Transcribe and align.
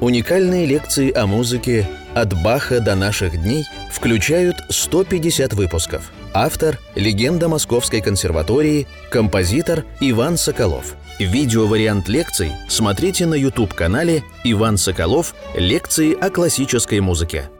Уникальные 0.00 0.64
лекции 0.64 1.12
о 1.12 1.26
музыке 1.26 1.84
«От 2.14 2.32
Баха 2.40 2.78
до 2.78 2.94
наших 2.94 3.42
дней» 3.42 3.64
включают 3.90 4.54
150 4.68 5.54
выпусков. 5.54 6.12
Автор– 6.32 6.78
легенда 6.94 7.48
Московской 7.48 8.00
консерватории, 8.00 8.86
композитор 9.10 9.84
Иван 9.98 10.36
Соколов. 10.36 10.94
Видеовариант 11.18 12.08
лекций 12.08 12.52
смотрите 12.68 13.26
на 13.26 13.34
YouTube-канале 13.34 14.22
«Иван 14.44 14.76
Соколов. 14.76 15.34
Лекции 15.56 16.14
о 16.14 16.30
классической 16.30 17.00
музыке». 17.00 17.50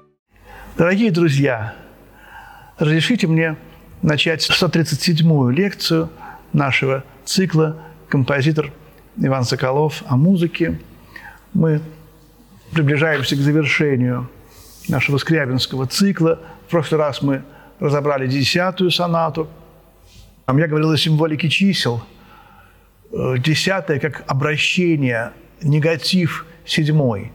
Дорогие 0.77 1.11
друзья, 1.11 1.75
разрешите 2.79 3.27
мне 3.27 3.57
начать 4.01 4.49
137-ю 4.49 5.51
лекцию 5.51 6.09
нашего 6.53 7.03
цикла 7.25 7.83
«Композитор 8.09 8.73
Иван 9.17 9.43
Соколов 9.43 10.05
о 10.07 10.17
музыке». 10.17 10.79
Мы 11.53 11.81
приближаемся 12.73 13.37
к 13.37 13.39
завершению 13.39 14.29
нашего 14.89 15.19
скрябинского 15.19 15.87
цикла. 15.87 16.41
В 16.67 16.71
прошлый 16.71 17.01
раз 17.01 17.23
мы 17.23 17.43
разобрали 17.81 18.27
десятую 18.27 18.91
сонату. 18.91 19.49
Я 20.47 20.67
говорил 20.67 20.91
о 20.91 20.97
символике 20.97 21.49
чисел. 21.49 22.03
Э, 23.13 23.37
десятая 23.39 23.99
как 23.99 24.25
обращение, 24.27 25.33
негатив 25.63 26.47
седьмой. 26.67 27.33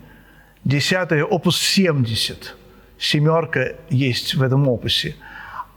Десятая– 0.63 1.23
опус 1.25 1.59
70. 1.59 2.55
Семерка 2.97 3.75
есть 3.89 4.35
в 4.35 4.41
этом 4.41 4.67
опусе. 4.67 5.15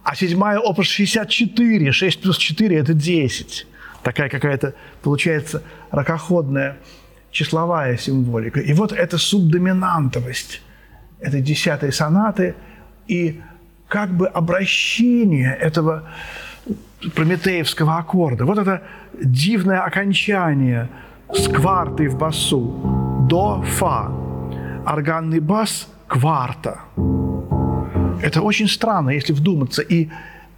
А 0.04 0.14
седьмая– 0.14 0.58
опус 0.60 0.86
64. 0.86 1.92
6 1.92 2.20
плюс 2.20 2.38
4– 2.38 2.76
это 2.78 2.94
10. 2.94 3.66
Такая 4.02 4.28
какая-то, 4.28 4.74
получается, 5.02 5.62
ракоходная 5.90 6.78
числовая 7.36 7.98
символика. 7.98 8.60
И 8.60 8.72
вот 8.72 8.92
эта 8.92 9.18
субдоминантовость 9.18 10.62
этой 11.20 11.42
десятой 11.42 11.92
сонаты 11.92 12.54
и 13.08 13.40
как 13.88 14.10
бы 14.10 14.26
обращение 14.26 15.54
этого 15.54 16.02
прометеевского 17.14 17.98
аккорда. 17.98 18.44
Вот 18.44 18.58
это 18.58 18.82
дивное 19.22 19.84
окончание 19.84 20.88
с 21.32 21.48
квартой 21.48 22.08
в 22.08 22.16
басу 22.18 23.26
до 23.28 23.62
фа. 23.62 24.10
Органный 24.86 25.40
бас– 25.40 25.88
кварта. 26.06 26.80
Это 28.22 28.40
очень 28.40 28.68
странно, 28.68 29.10
если 29.10 29.34
вдуматься. 29.34 29.82
И 29.82 30.08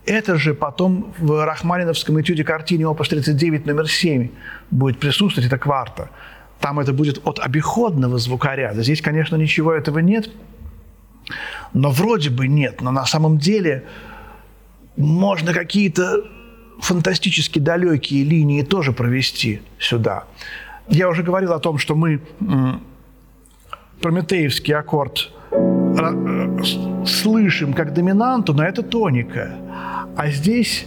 это 0.06 0.36
же 0.36 0.54
потом 0.54 1.12
в 1.18 1.44
Рахманиновском 1.44 2.20
этюде 2.20 2.44
картине 2.44 2.86
опус 2.86 3.08
39 3.08 3.66
номер 3.66 3.88
7 3.88 4.28
будет 4.70 4.98
присутствовать, 5.00 5.46
это 5.46 5.58
кварта. 5.58 6.08
Там 6.60 6.80
это 6.80 6.92
будет 6.92 7.20
от 7.24 7.38
обиходного 7.38 8.18
звукоряда. 8.18 8.82
Здесь, 8.82 9.00
конечно, 9.00 9.36
ничего 9.36 9.72
этого 9.72 10.00
нет, 10.00 10.30
но 11.72 11.90
вроде 11.90 12.30
бы 12.30 12.48
нет. 12.48 12.80
Но 12.80 12.90
на 12.90 13.06
самом 13.06 13.38
деле 13.38 13.84
можно 14.96 15.52
какие-то 15.52 16.24
фантастически 16.80 17.60
далекие 17.60 18.24
линии 18.24 18.62
тоже 18.62 18.92
провести 18.92 19.62
сюда. 19.78 20.24
Я 20.88 21.08
уже 21.08 21.22
говорил 21.22 21.52
о 21.52 21.60
том, 21.60 21.78
что 21.78 21.94
мы 21.94 22.20
прометеевский 24.00 24.74
аккорд 24.74 25.30
э, 25.50 26.58
слышим 27.04 27.72
как 27.72 27.94
доминанту, 27.94 28.54
но 28.54 28.64
это 28.64 28.82
тоника. 28.82 29.52
А 30.16 30.28
здесь 30.28 30.86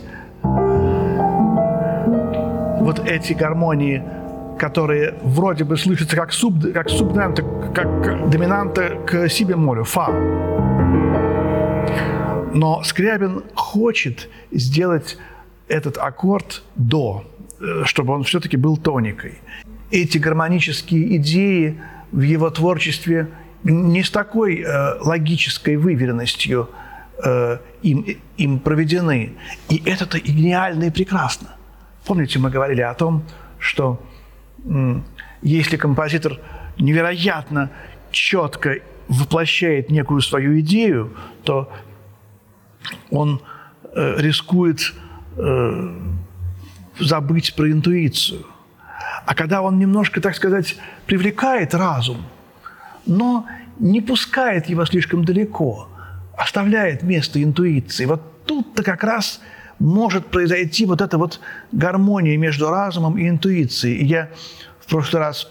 вот 2.82 3.00
эти 3.06 3.34
гармонии– 3.34 4.04
которые 4.60 5.16
вроде 5.22 5.64
бы 5.64 5.78
слышатся 5.78 6.16
как, 6.16 6.32
суб, 6.32 6.56
как 6.74 6.90
субдоминанта, 6.90 7.44
как 7.74 8.30
доминанта 8.30 8.98
к 9.08 9.30
си 9.30 9.44
бемолю, 9.44 9.84
фа. 9.84 10.10
Но 12.54 12.84
Скрябин 12.84 13.44
хочет 13.56 14.30
сделать 14.52 15.18
этот 15.68 15.98
аккорд 15.98 16.64
до, 16.76 17.24
э, 17.60 17.84
чтобы 17.86 18.14
он 18.14 18.24
все-таки 18.24 18.58
был 18.58 18.78
тоникой. 18.78 19.40
Эти 19.90 20.18
гармонические 20.18 21.16
идеи 21.18 21.82
в 22.12 22.22
его 22.22 22.50
творчестве 22.50 23.30
не 23.64 24.04
с 24.04 24.10
такой 24.10 24.62
э, 24.62 25.00
логической 25.00 25.78
выверенностью 25.78 26.70
э, 27.24 27.58
им, 27.84 28.06
им 28.38 28.60
проведены. 28.60 29.34
И 29.70 29.82
это-то 29.86 30.18
и 30.18 30.32
гениально, 30.32 30.86
и 30.86 30.90
прекрасно. 30.90 31.56
Помните, 32.06 32.40
мы 32.40 32.50
говорили 32.50 32.82
о 32.82 32.94
том, 32.94 33.24
что 33.60 34.02
если 35.42 35.78
композитор 35.78 36.40
невероятно 36.78 37.72
четко 38.12 38.80
воплощает 39.08 39.90
некую 39.90 40.22
свою 40.22 40.60
идею, 40.62 41.16
то 41.44 41.72
он 43.10 43.42
э, 43.94 44.16
рискует 44.20 44.94
э, 45.38 45.96
забыть 47.00 47.56
про 47.56 47.72
интуицию. 47.72 48.46
А 49.26 49.36
когда 49.36 49.62
он 49.62 49.80
немножко, 49.80 50.22
так 50.22 50.36
сказать, 50.36 50.78
привлекает 51.06 51.74
разум, 51.74 52.26
но 53.06 53.46
не 53.80 54.02
пускает 54.02 54.68
его 54.68 54.86
слишком 54.86 55.26
далеко, 55.26 55.90
оставляет 56.38 57.04
место 57.04 57.42
интуиции, 57.42 58.06
вот 58.06 58.46
тут-то 58.46 58.84
как 58.84 59.04
раз 59.04 59.42
может 59.82 60.28
произойти 60.28 60.86
вот 60.86 61.02
эта 61.02 61.18
вот 61.18 61.40
гармония 61.72 62.38
между 62.38 62.70
разумом 62.70 63.18
и 63.18 63.28
интуицией. 63.28 63.98
И 63.98 64.06
я 64.06 64.30
в 64.80 64.90
прошлый 64.90 65.22
раз 65.22 65.48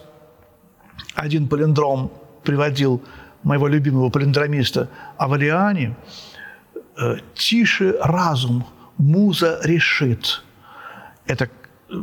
один 1.14 1.48
палиндром 1.48 2.10
приводил 2.44 3.02
моего 3.42 3.68
любимого 3.68 4.08
палиндромиста 4.10 4.88
Авалиани. 5.18 5.96
Э, 6.96 7.16
«Тише 7.34 7.96
разум, 8.00 8.64
муза 8.98 9.60
решит». 9.64 10.44
Это 11.26 11.48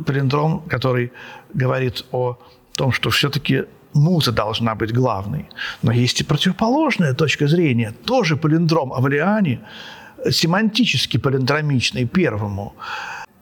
палиндром, 0.06 0.60
который 0.68 1.12
говорит 1.54 2.04
о 2.12 2.36
том, 2.74 2.92
что 2.92 3.08
все-таки 3.08 3.64
муза 3.94 4.32
должна 4.32 4.74
быть 4.74 4.92
главной. 4.92 5.48
Но 5.82 5.92
есть 5.92 6.20
и 6.20 6.24
противоположная 6.24 7.14
точка 7.14 7.48
зрения. 7.48 7.94
Тоже 8.04 8.36
палиндром 8.36 8.92
Авалиани– 8.92 9.60
семантически 10.30 11.16
палиндромичный 11.16 12.06
первому. 12.06 12.74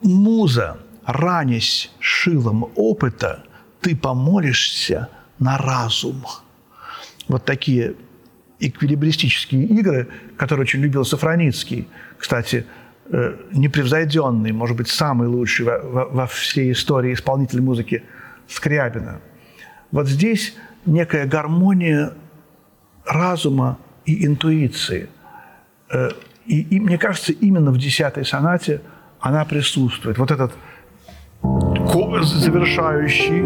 Муза, 0.03 0.79
ранясь 1.05 1.91
шилом 2.01 2.71
опыта, 2.75 3.45
ты 3.81 3.97
помолишься 3.97 5.09
на 5.39 5.59
разум. 5.59 6.25
Вот 7.29 7.45
такие 7.45 7.95
эквилибристические 8.59 9.65
игры, 9.65 10.09
которые 10.37 10.63
очень 10.63 10.81
любил 10.81 11.05
Сафроницкий. 11.05 11.89
Кстати, 12.19 12.67
э, 13.11 13.37
непревзойденный, 13.53 14.53
может 14.53 14.77
быть, 14.77 14.89
самый 14.89 15.29
лучший 15.29 15.67
во, 15.67 15.79
во, 15.79 16.05
во 16.07 16.27
всей 16.27 16.73
истории 16.73 17.13
исполнитель 17.13 17.61
музыки 17.61 18.03
Скрябина. 18.49 19.21
Вот 19.91 20.09
здесь 20.09 20.55
некая 20.87 21.27
гармония 21.27 22.15
разума 23.05 23.79
и 24.05 24.27
интуиции. 24.27 25.09
И, 26.47 26.61
и 26.61 26.81
мне 26.81 26.99
кажется, 26.99 27.33
именно 27.33 27.71
в 27.71 27.79
десятой 27.79 28.25
сонате 28.25 28.81
она 29.21 29.45
присутствует. 29.45 30.19
Вот 30.19 30.31
этот 30.31 30.53
завершающий 32.23 33.43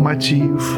мотив, 0.00 0.76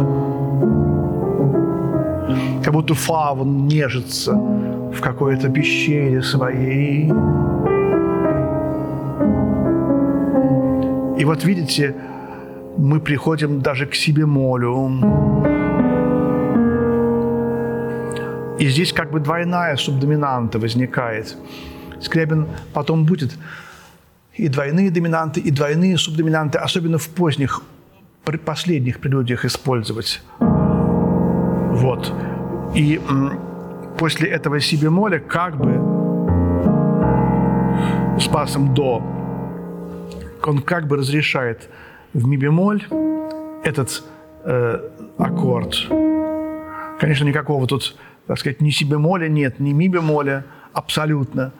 как 2.64 2.72
будто 2.72 2.94
фавн 2.94 3.66
нежится 3.66 4.32
в 4.32 5.00
какой-то 5.00 5.48
пещере 5.48 6.22
своей. 6.22 7.06
И 11.18 11.24
вот 11.24 11.44
видите, 11.44 11.94
мы 12.76 13.00
приходим 13.00 13.60
даже 13.60 13.86
к 13.86 13.94
себе 13.94 14.26
молю. 14.26 15.61
И 18.62 18.68
здесь 18.68 18.92
как 18.92 19.10
бы 19.10 19.18
двойная 19.18 19.74
субдоминанта 19.76 20.60
возникает. 20.60 21.36
Скрябин 22.00 22.46
потом 22.72 23.04
будет 23.04 23.36
и 24.34 24.46
двойные 24.46 24.92
доминанты, 24.92 25.40
и 25.40 25.50
двойные 25.50 25.98
субдоминанты, 25.98 26.58
особенно 26.58 26.98
в 26.98 27.08
поздних, 27.08 27.60
последних 28.44 29.00
прелюдиях 29.00 29.44
использовать. 29.44 30.22
Вот. 30.38 32.14
И 32.76 33.00
после 33.98 34.28
этого 34.28 34.60
си 34.60 34.76
бемоля 34.76 35.18
как 35.18 35.56
бы 35.56 35.72
с 38.20 38.28
пасом 38.28 38.74
до 38.74 39.02
он 40.46 40.62
как 40.62 40.86
бы 40.86 40.98
разрешает 40.98 41.68
в 42.14 42.28
ми 42.28 42.36
бемоль 42.36 42.84
этот 43.64 44.04
э, 44.44 44.88
аккорд. 45.18 45.74
Конечно, 47.00 47.24
никакого 47.24 47.66
тут 47.66 47.96
так 48.32 48.38
сказать, 48.38 48.62
ни 48.62 48.70
си 48.70 48.84
бемоля 48.86 49.28
нет, 49.28 49.60
ни 49.60 49.74
ми 49.74 49.88
бемоля 49.88 50.44
абсолютно. 50.72 51.52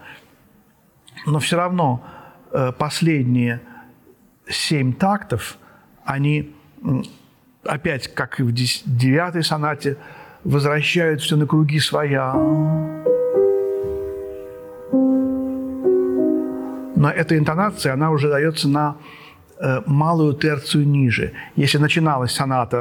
Но 1.26 1.38
все 1.38 1.56
равно 1.58 2.02
э, 2.50 2.72
последние 2.72 3.60
семь 4.48 4.94
тактов, 4.94 5.58
они 6.06 6.54
опять, 7.62 8.08
как 8.14 8.40
и 8.40 8.42
в 8.42 8.52
девятой 8.52 9.44
сонате, 9.44 9.98
возвращают 10.44 11.20
все 11.20 11.36
на 11.36 11.46
круги 11.46 11.78
своя. 11.78 12.32
Но 16.96 17.10
эта 17.10 17.36
интонация, 17.36 17.92
она 17.92 18.10
уже 18.10 18.30
дается 18.30 18.66
на 18.66 18.96
э, 19.60 19.82
малую 19.84 20.32
терцию 20.32 20.88
ниже. 20.88 21.34
Если 21.54 21.76
начиналась 21.76 22.32
соната, 22.32 22.80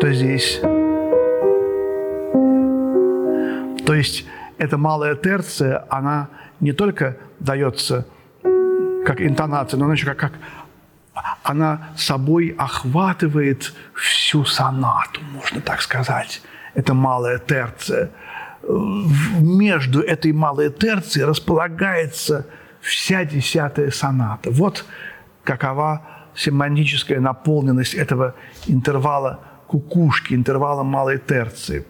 то 0.00 0.12
здесь... 0.14 0.62
То 3.88 3.94
есть 3.94 4.26
эта 4.58 4.76
малая 4.76 5.14
терция, 5.14 5.86
она 5.88 6.28
не 6.60 6.72
только 6.72 7.16
дается 7.40 8.06
как 9.06 9.22
интонация, 9.22 9.78
но 9.78 9.86
она 9.86 9.94
еще 9.94 10.04
как, 10.04 10.18
как 10.18 10.32
она 11.42 11.88
собой 11.96 12.54
охватывает 12.58 13.72
всю 13.94 14.44
сонату, 14.44 15.22
можно 15.32 15.62
так 15.62 15.80
сказать. 15.80 16.42
Это 16.74 16.92
малая 16.92 17.38
терция. 17.38 18.10
Между 18.62 20.02
этой 20.02 20.32
малой 20.32 20.70
терцией 20.70 21.24
располагается 21.24 22.44
вся 22.82 23.24
десятая 23.24 23.90
соната. 23.90 24.50
Вот 24.50 24.84
какова 25.44 26.02
семантическая 26.34 27.20
наполненность 27.20 27.94
этого 27.94 28.34
интервала 28.66 29.40
кукушки, 29.66 30.34
интервала 30.34 30.82
малой 30.82 31.16
терции. 31.16 31.86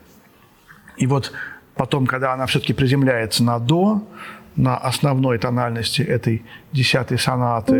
И 0.96 1.08
вот 1.08 1.32
потом, 1.78 2.06
когда 2.06 2.34
она 2.34 2.44
все-таки 2.46 2.75
приземляется 2.75 3.44
на 3.44 3.58
до, 3.58 4.02
на 4.56 4.76
основной 4.76 5.38
тональности 5.38 6.02
этой 6.02 6.42
десятой 6.72 7.19
сонаты, 7.19 7.75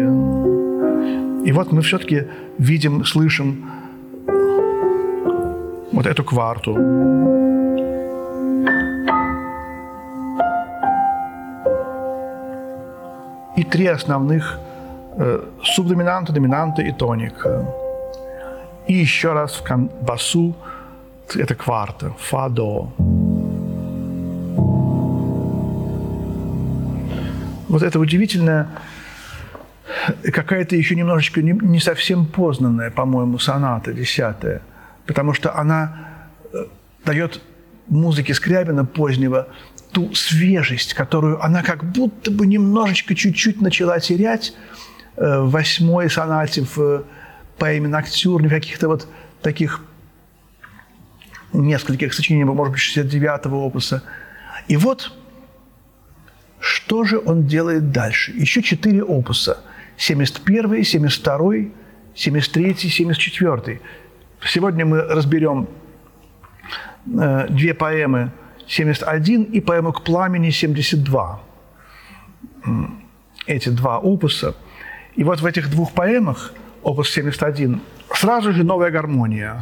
и 1.45 1.53
вот 1.53 1.73
мы 1.73 1.83
все-таки 1.83 2.25
видим, 2.59 3.05
слышим 3.05 3.71
вот 5.93 6.07
эту 6.07 6.25
кварту. 6.25 6.77
И 13.57 13.65
три 13.65 13.87
основных 13.87 14.61
э, 15.17 15.45
субдоминанта, 15.65 16.33
доминанта 16.33 16.83
и 16.83 16.93
тоника. 16.93 17.65
И 18.87 18.95
еще 18.95 19.33
раз 19.33 19.61
в 19.61 20.05
басу 20.05 20.55
это 21.37 21.55
кварта, 21.55 22.13
фа-до. 22.19 22.93
Вот 27.69 27.83
это 27.83 27.99
удивительное 28.01 28.69
какая-то 30.33 30.77
еще 30.77 30.95
немножечко 30.95 31.43
не, 31.43 31.53
не 31.53 31.81
совсем 31.81 32.27
познанная, 32.27 32.91
по-моему, 32.91 33.39
соната 33.39 33.93
десятая, 33.93 34.63
потому 35.07 35.33
что 35.35 35.57
она 35.57 35.97
э, 36.53 36.65
дает 37.05 37.41
музыке 37.89 38.35
Скрябина 38.35 38.85
позднего 38.85 39.49
ту 39.93 40.15
свежесть, 40.15 40.95
которую 40.95 41.43
она 41.43 41.63
как 41.63 41.85
будто 41.85 42.31
бы 42.31 42.47
немножечко, 42.47 43.15
чуть-чуть 43.15 43.61
начала 43.61 43.99
терять 44.01 44.55
э, 45.17 45.41
в 45.41 45.51
восьмой 45.51 46.11
сонате, 46.11 46.67
в 46.75 47.05
поэме 47.59 47.89
«Ноктюрне», 47.89 48.49
в 48.49 48.51
каких-то 48.51 48.89
вот 48.89 49.09
таких 49.43 49.83
нескольких 51.53 52.13
сочинениях, 52.13 52.55
может 52.55 52.73
быть, 52.73 52.83
69-го 52.83 53.57
опуса. 53.57 54.03
И 54.69 54.77
вот 54.77 55.13
что 56.89 57.05
же 57.05 57.19
он 57.19 57.47
делает 57.47 57.93
дальше? 57.93 58.33
Еще 58.33 58.63
четыре 58.63 59.03
опуса– 59.03 59.59
71, 59.99 60.85
72, 60.85 61.53
73, 62.15 62.75
74. 62.75 63.81
Сегодня 64.47 64.87
мы 64.87 65.03
разберем 65.03 65.69
э, 67.07 67.47
две 67.51 67.75
поэмы 67.75 68.31
71 68.67 69.43
и 69.43 69.61
поэму 69.61 69.93
«К 69.93 70.03
пламени» 70.03 70.51
72. 70.51 71.41
Эти 73.47 73.69
два 73.69 73.99
опуса. 73.99 74.55
И 75.15 75.25
вот 75.25 75.41
в 75.41 75.47
этих 75.47 75.71
двух 75.71 75.93
поэмах, 75.93 76.55
опус 76.83 77.11
71, 77.11 77.81
сразу 78.15 78.53
же 78.53 78.65
новая 78.65 78.91
гармония. 78.91 79.61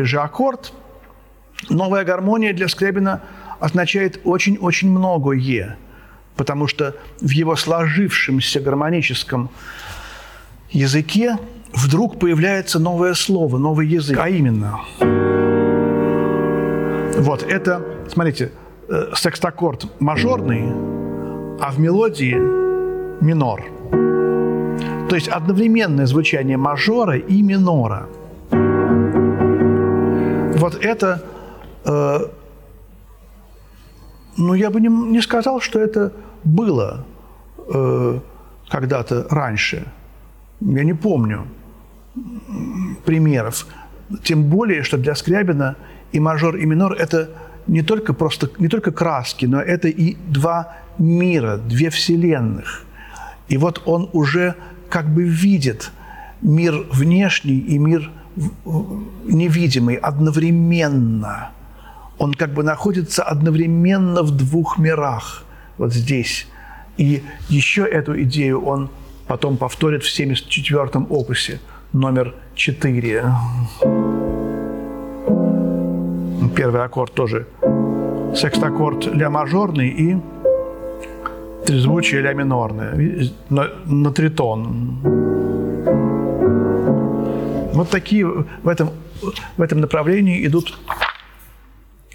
Первый 0.00 0.08
же 0.08 0.20
аккорд, 0.20 0.72
новая 1.68 2.04
гармония 2.04 2.54
для 2.54 2.68
Скрябина 2.68 3.20
означает 3.60 4.20
очень-очень 4.24 4.90
многое, 4.90 5.76
потому 6.36 6.68
что 6.68 6.94
в 7.20 7.30
его 7.30 7.54
сложившемся 7.56 8.60
гармоническом 8.60 9.50
языке 10.70 11.36
вдруг 11.74 12.18
появляется 12.18 12.78
новое 12.78 13.14
слово, 13.14 13.58
новый 13.58 13.88
язык, 13.88 14.18
а 14.18 14.28
именно. 14.28 14.80
Вот 17.18 17.42
это, 17.42 17.82
смотрите, 18.08 18.52
э, 18.88 19.12
секстаккорд 19.14 20.00
мажорный, 20.00 20.62
а 21.60 21.70
в 21.70 21.78
мелодии 21.78 22.36
минор. 23.22 23.60
То 25.10 25.14
есть 25.14 25.28
одновременное 25.28 26.06
звучание 26.06 26.56
мажора 26.56 27.18
и 27.18 27.42
минора– 27.42 28.08
вот 30.60 30.76
это, 30.84 31.24
э, 31.84 32.18
ну, 34.36 34.54
я 34.54 34.70
бы 34.70 34.80
не, 34.80 34.88
не 34.88 35.20
сказал, 35.22 35.60
что 35.60 35.80
это 35.80 36.12
было 36.44 37.04
э, 37.72 38.20
когда-то 38.68 39.26
раньше. 39.30 39.86
Я 40.60 40.84
не 40.84 40.94
помню 40.94 41.46
примеров. 43.04 43.66
Тем 44.22 44.44
более, 44.44 44.82
что 44.82 44.98
для 44.98 45.14
Скрябина 45.14 45.76
и 46.12 46.20
мажор, 46.20 46.56
и 46.56 46.66
минор– 46.66 46.92
это 46.98 47.30
не 47.66 47.82
только, 47.82 48.12
просто, 48.12 48.50
не 48.58 48.68
только 48.68 48.90
краски, 48.90 49.46
но 49.46 49.60
это 49.60 49.88
и 49.88 50.16
два 50.28 50.76
мира, 50.98 51.56
две 51.56 51.88
вселенных. 51.90 52.84
И 53.48 53.56
вот 53.56 53.82
он 53.86 54.10
уже 54.12 54.54
как 54.88 55.08
бы 55.08 55.22
видит 55.22 55.90
мир 56.42 56.86
внешний 56.92 57.58
и 57.58 57.78
мир 57.78 58.10
невидимый 59.24 59.96
одновременно. 59.96 61.50
Он 62.18 62.34
как 62.34 62.52
бы 62.52 62.62
находится 62.62 63.22
одновременно 63.22 64.22
в 64.22 64.30
двух 64.30 64.78
мирах, 64.78 65.44
вот 65.78 65.92
здесь. 65.92 66.46
И 66.96 67.22
еще 67.48 67.82
эту 67.84 68.20
идею 68.22 68.62
он 68.62 68.90
потом 69.26 69.56
повторит 69.56 70.02
в 70.02 70.20
74-м 70.20 71.06
опусе, 71.08 71.60
номер 71.92 72.34
4. 72.54 73.24
Первый 76.54 76.84
аккорд 76.84 77.14
тоже 77.14 77.46
секстаккорд 78.34 79.06
ля 79.06 79.30
мажорный 79.30 79.88
и 79.88 80.16
трезвучие 81.64 82.20
ля 82.22 82.32
минорное, 82.32 83.30
на, 83.48 83.68
на 83.86 84.12
тритон. 84.12 85.39
Вот 87.80 87.88
такие 87.88 88.26
в 88.26 88.68
этом, 88.68 88.90
в 89.56 89.62
этом 89.62 89.80
направлении 89.80 90.46
идут 90.46 90.78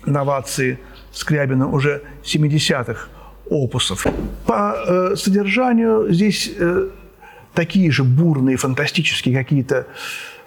новации 0.06 0.78
Скрябина 1.12 1.68
уже 1.68 2.04
70-х 2.24 3.08
опусов. 3.50 4.06
По 4.46 4.76
э, 4.76 5.16
содержанию 5.16 6.14
здесь 6.14 6.52
э, 6.56 6.90
такие 7.56 7.90
же 7.90 8.04
бурные, 8.04 8.58
фантастические 8.58 9.36
какие-то, 9.36 9.88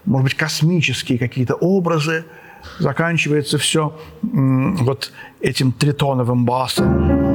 может 0.04 0.22
быть, 0.22 0.34
космические 0.34 1.18
какие-то 1.18 1.56
образы. 1.56 2.24
Заканчивается 2.78 3.58
все 3.58 3.98
э, 4.22 4.26
вот 4.84 5.10
этим 5.40 5.72
тритоновым 5.72 6.44
басом. 6.44 7.27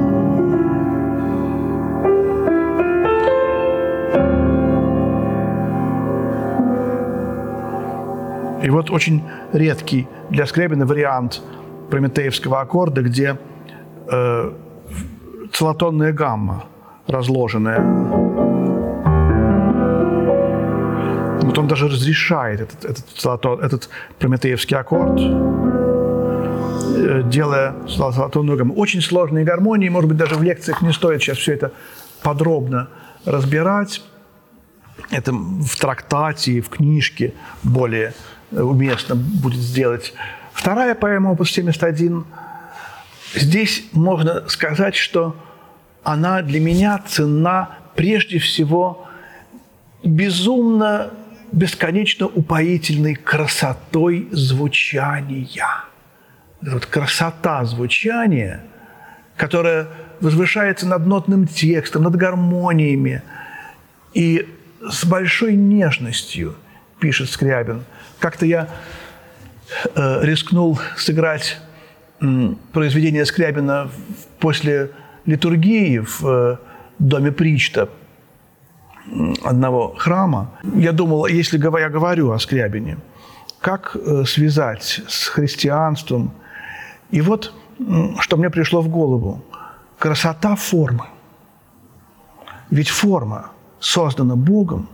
И 8.64 8.70
вот 8.70 8.90
очень 8.90 9.22
редкий 9.52 10.08
для 10.30 10.46
Скрябина 10.46 10.86
вариант 10.86 11.42
прометеевского 11.90 12.62
аккорда, 12.62 13.02
где 13.02 13.36
э, 14.10 14.52
целотонная 15.52 16.14
гамма 16.14 16.64
разложенная. 17.06 17.80
Вот 21.42 21.58
он 21.58 21.68
даже 21.68 21.88
разрешает 21.88 22.62
этот, 22.62 22.84
этот, 22.86 23.04
целотон, 23.14 23.60
этот 23.60 23.90
прометеевский 24.18 24.78
аккорд. 24.78 25.20
э, 26.96 27.22
делая 27.26 27.74
золотым 27.86 28.46
ногом 28.46 28.72
очень 28.78 29.02
сложные 29.02 29.44
гармонии. 29.44 29.90
Может 29.90 30.08
быть, 30.08 30.16
даже 30.16 30.36
в 30.36 30.42
лекциях 30.42 30.80
не 30.80 30.92
стоит 30.92 31.20
сейчас 31.20 31.36
все 31.36 31.52
это 31.52 31.70
подробно 32.22 32.88
разбирать. 33.26 34.02
Это 35.10 35.32
в 35.32 35.76
трактате, 35.78 36.62
в 36.62 36.70
книжке 36.70 37.34
более 37.62 38.14
уместно 38.62 39.14
будет 39.14 39.60
сделать. 39.60 40.14
Вторая 40.52 40.94
поэма, 40.94 41.30
опус 41.30 41.50
71, 41.50 42.24
здесь 43.34 43.84
можно 43.92 44.48
сказать, 44.48 44.94
что 44.94 45.36
она 46.02 46.42
для 46.42 46.60
меня 46.60 47.02
ценна 47.06 47.70
прежде 47.94 48.38
всего 48.38 49.06
безумно, 50.04 51.10
бесконечно 51.52 52.26
упоительной 52.26 53.14
красотой 53.14 54.28
звучания. 54.32 55.84
Вот 56.60 56.86
красота 56.86 57.64
звучания, 57.64 58.64
которая 59.36 59.88
возвышается 60.20 60.86
над 60.86 61.06
нотным 61.06 61.46
текстом, 61.46 62.02
над 62.02 62.16
гармониями. 62.16 63.22
И 64.14 64.48
с 64.88 65.04
большой 65.04 65.56
нежностью, 65.56 66.56
пишет 67.00 67.30
Скрябин. 67.30 67.84
Как-то 68.18 68.46
я 68.46 68.68
э, 69.94 70.20
рискнул 70.22 70.78
сыграть 70.96 71.58
э, 72.20 72.54
произведение 72.72 73.24
Скрябина 73.24 73.90
после 74.38 74.90
литургии 75.26 75.98
в 75.98 76.26
э, 76.26 76.56
доме 76.98 77.32
Причта 77.32 77.88
одного 79.42 79.94
храма. 79.98 80.52
Я 80.74 80.92
думал, 80.92 81.26
если 81.26 81.58
я 81.58 81.88
говорю 81.88 82.30
о 82.30 82.38
Скрябине, 82.38 82.98
как 83.60 83.96
э, 83.96 84.24
связать 84.24 85.02
с 85.08 85.28
христианством. 85.28 86.32
И 87.10 87.20
вот 87.20 87.52
что 88.20 88.36
мне 88.36 88.50
пришло 88.50 88.80
в 88.80 88.88
голову. 88.88 89.44
Красота 89.98 90.54
формы. 90.54 91.06
Ведь 92.70 92.88
форма 92.88 93.50
создана 93.80 94.36
Богом, 94.36 94.88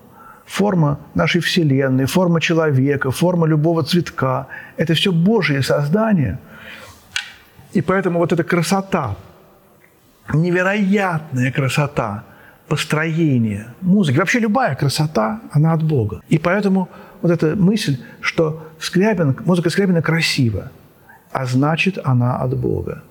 форма 0.50 0.99
нашей 1.14 1.40
Вселенной, 1.40 2.07
форма 2.07 2.40
человека, 2.40 3.11
форма 3.11 3.47
любого 3.47 3.83
цветка– 3.85 4.49
это 4.76 4.95
все 4.95 5.12
Божье 5.12 5.62
создание. 5.62 6.38
И 7.73 7.80
поэтому 7.80 8.19
вот 8.19 8.33
эта 8.33 8.42
красота, 8.42 9.16
невероятная 10.35 11.52
красота 11.52 12.25
построения 12.66 13.75
музыки, 13.80 14.19
вообще 14.19 14.40
любая 14.40 14.75
красота, 14.75 15.40
она 15.52 15.73
от 15.73 15.85
Бога. 15.85 16.21
И 16.28 16.38
поэтому 16.38 16.88
вот 17.23 17.30
эта 17.30 17.54
мысль, 17.54 17.99
что 18.21 18.66
Скрябин, 18.80 19.37
музыка 19.45 19.71
Скрябина 19.71 20.02
красива, 20.02 20.73
а 21.30 21.47
значит, 21.47 21.99
она 22.02 22.38
от 22.38 22.59
Бога. 22.59 23.02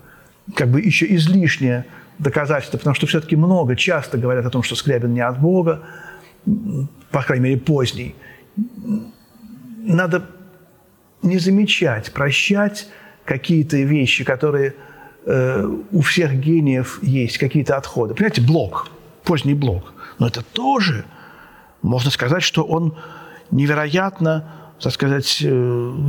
Как 0.54 0.68
бы 0.68 0.82
еще 0.82 1.06
излишнее 1.14 1.86
доказательство, 2.18 2.76
потому 2.76 2.94
что 2.94 3.06
все-таки 3.06 3.36
много, 3.36 3.76
часто 3.76 4.18
говорят 4.18 4.44
о 4.44 4.50
том, 4.50 4.62
что 4.62 4.76
Скрябин 4.76 5.14
не 5.14 5.20
от 5.20 5.40
Бога, 5.40 5.80
по 7.10 7.22
крайней 7.22 7.44
мере, 7.44 7.60
поздний. 7.60 8.14
Надо 9.82 10.26
не 11.22 11.38
замечать, 11.38 12.12
прощать 12.12 12.88
какие-то 13.24 13.76
вещи, 13.78 14.24
которые 14.24 14.74
э, 15.26 15.68
у 15.92 16.00
всех 16.00 16.34
гениев 16.34 16.98
есть, 17.02 17.38
какие-то 17.38 17.76
отходы. 17.76 18.14
Понимаете, 18.14 18.42
блок, 18.42 18.88
поздний 19.24 19.54
блок. 19.54 19.92
Но 20.18 20.26
это 20.26 20.42
тоже, 20.42 21.04
можно 21.82 22.10
сказать, 22.10 22.42
что 22.42 22.64
он 22.64 22.96
невероятно, 23.50 24.44
так 24.80 24.92
сказать, 24.92 25.40
э, 25.42 25.46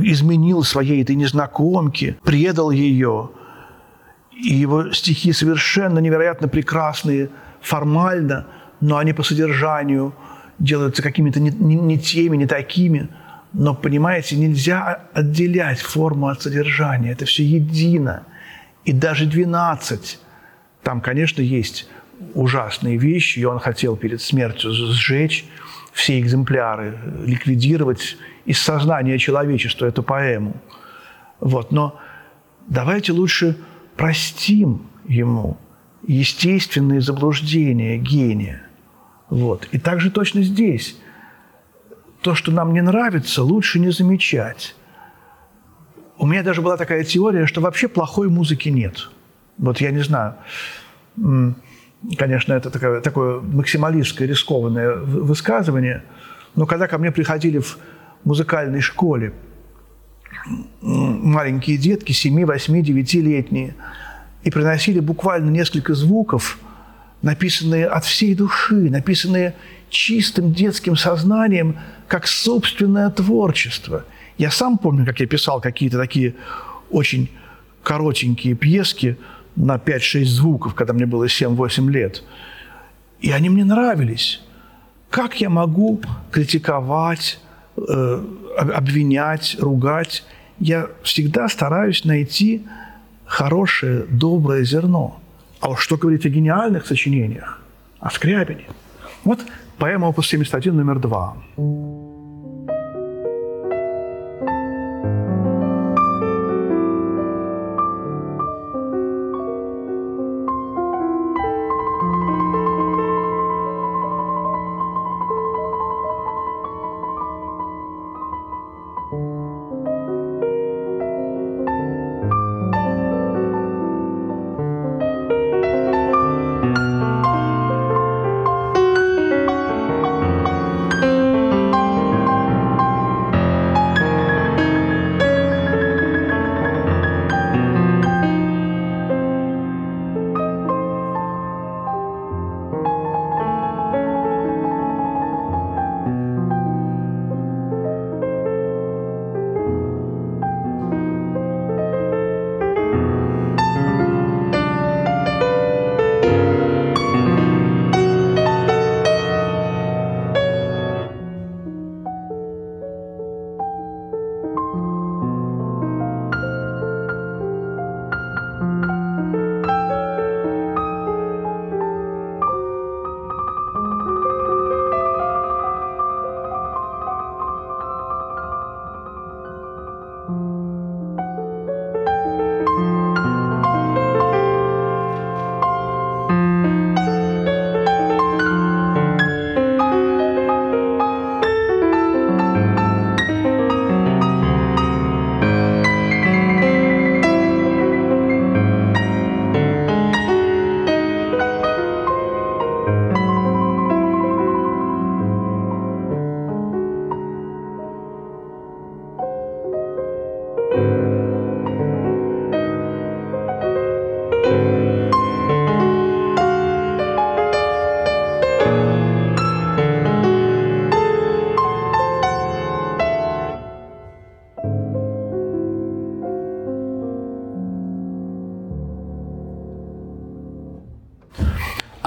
изменил 0.02 0.62
своей 0.62 1.02
этой 1.02 1.16
незнакомке, 1.16 2.16
предал 2.24 2.70
ее, 2.70 3.30
и 4.32 4.54
его 4.54 4.92
стихи 4.92 5.32
совершенно 5.32 5.98
невероятно 5.98 6.48
прекрасные 6.48 7.28
формально, 7.60 8.46
но 8.82 8.98
они 8.98 9.12
по 9.12 9.22
содержанию 9.22 10.12
делаются 10.58 11.02
какими-то 11.02 11.40
не, 11.40 11.50
не, 11.50 11.76
не 11.76 11.98
теми, 11.98 12.36
не 12.36 12.46
такими. 12.46 13.08
Но, 13.52 13.74
понимаете, 13.74 14.36
нельзя 14.36 15.04
отделять 15.14 15.80
форму 15.80 16.26
от 16.26 16.42
содержания. 16.42 17.12
Это 17.12 17.24
все 17.24 17.44
едино. 17.44 18.24
И 18.84 18.92
даже 18.92 19.26
12, 19.26 20.18
там, 20.82 21.00
конечно, 21.00 21.40
есть 21.40 21.88
ужасные 22.34 22.96
вещи, 22.96 23.38
и 23.38 23.44
он 23.44 23.60
хотел 23.60 23.96
перед 23.96 24.20
смертью 24.20 24.72
сжечь 24.72 25.44
все 25.92 26.18
экземпляры, 26.18 26.98
ликвидировать 27.24 28.16
из 28.46 28.58
сознания 28.58 29.18
человечества 29.18 29.86
эту 29.86 30.02
поэму. 30.02 30.56
Вот. 31.38 31.70
Но 31.70 32.00
давайте 32.66 33.12
лучше 33.12 33.56
простим 33.96 34.86
ему 35.06 35.56
естественные 36.04 37.00
заблуждения 37.00 37.96
гения. 37.98 38.62
Вот. 39.32 39.66
И 39.72 39.78
также 39.78 40.10
точно 40.10 40.42
здесь. 40.42 40.98
То, 42.20 42.34
что 42.34 42.52
нам 42.52 42.74
не 42.74 42.82
нравится, 42.82 43.42
лучше 43.42 43.78
не 43.78 43.90
замечать. 43.90 44.76
У 46.18 46.26
меня 46.26 46.42
даже 46.42 46.60
была 46.60 46.76
такая 46.76 47.02
теория, 47.02 47.46
что 47.46 47.62
вообще 47.62 47.88
плохой 47.88 48.28
музыки 48.28 48.68
нет. 48.68 49.08
Вот 49.56 49.80
я 49.80 49.90
не 49.90 50.00
знаю. 50.02 50.34
Конечно, 52.18 52.52
это 52.52 52.68
такое, 52.68 53.00
такое 53.00 53.40
максималистское, 53.40 54.28
рискованное 54.28 54.96
высказывание. 54.96 56.02
Но 56.54 56.66
когда 56.66 56.86
ко 56.86 56.98
мне 56.98 57.10
приходили 57.10 57.58
в 57.58 57.78
музыкальной 58.24 58.82
школе 58.82 59.32
маленькие 60.82 61.78
детки, 61.78 62.12
7, 62.12 62.44
8, 62.44 62.80
9-летние, 62.82 63.76
и 64.42 64.50
приносили 64.50 65.00
буквально 65.00 65.48
несколько 65.48 65.94
звуков, 65.94 66.58
написанные 67.22 67.86
от 67.86 68.04
всей 68.04 68.34
души, 68.34 68.90
написанные 68.90 69.54
чистым 69.88 70.52
детским 70.52 70.96
сознанием, 70.96 71.78
как 72.08 72.26
собственное 72.26 73.10
творчество. 73.10 74.04
Я 74.38 74.50
сам 74.50 74.78
помню, 74.78 75.06
как 75.06 75.20
я 75.20 75.26
писал 75.26 75.60
какие-то 75.60 75.98
такие 75.98 76.34
очень 76.90 77.30
коротенькие 77.82 78.54
пьески 78.54 79.18
на 79.56 79.76
5-6 79.76 80.24
звуков, 80.24 80.74
когда 80.74 80.92
мне 80.92 81.06
было 81.06 81.26
7-8 81.26 81.90
лет. 81.90 82.22
И 83.20 83.30
они 83.30 83.50
мне 83.50 83.64
нравились. 83.64 84.40
Как 85.10 85.40
я 85.40 85.50
могу 85.50 86.00
критиковать, 86.30 87.38
э, 87.76 88.24
обвинять, 88.56 89.56
ругать? 89.60 90.24
Я 90.58 90.88
всегда 91.02 91.48
стараюсь 91.48 92.04
найти 92.04 92.66
хорошее, 93.26 94.06
доброе 94.08 94.64
зерно. 94.64 95.21
А 95.62 95.68
уж 95.70 95.80
что 95.80 95.96
говорить 95.96 96.26
о 96.26 96.28
гениальных 96.28 96.86
сочинениях, 96.86 97.60
о 98.00 98.10
Скрябине. 98.10 98.66
Вот 99.24 99.38
поэма 99.78 100.06
опус 100.06 100.26
71 100.26 100.76
номер 100.76 100.98
два. 100.98 101.36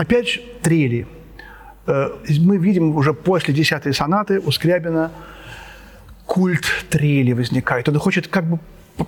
Опять 0.06 0.40
трели. 0.62 1.08
Э, 1.88 2.10
мы 2.40 2.58
видим 2.58 2.96
уже 2.96 3.12
после 3.14 3.56
десятой 3.56 3.92
сонаты 3.92 4.40
у 4.40 4.52
Скрябина 4.52 5.12
культ 6.28 6.86
трели 6.92 7.34
возникает. 7.34 7.90
Он 7.90 7.98
хочет 7.98 8.28
как 8.28 8.46
бы 8.46 8.60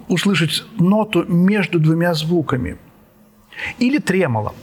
услышать 0.07 0.63
ноту 0.79 1.23
между 1.27 1.79
двумя 1.79 2.15
звуками. 2.15 2.77
Или 3.77 3.99
тремоло, 3.99 4.55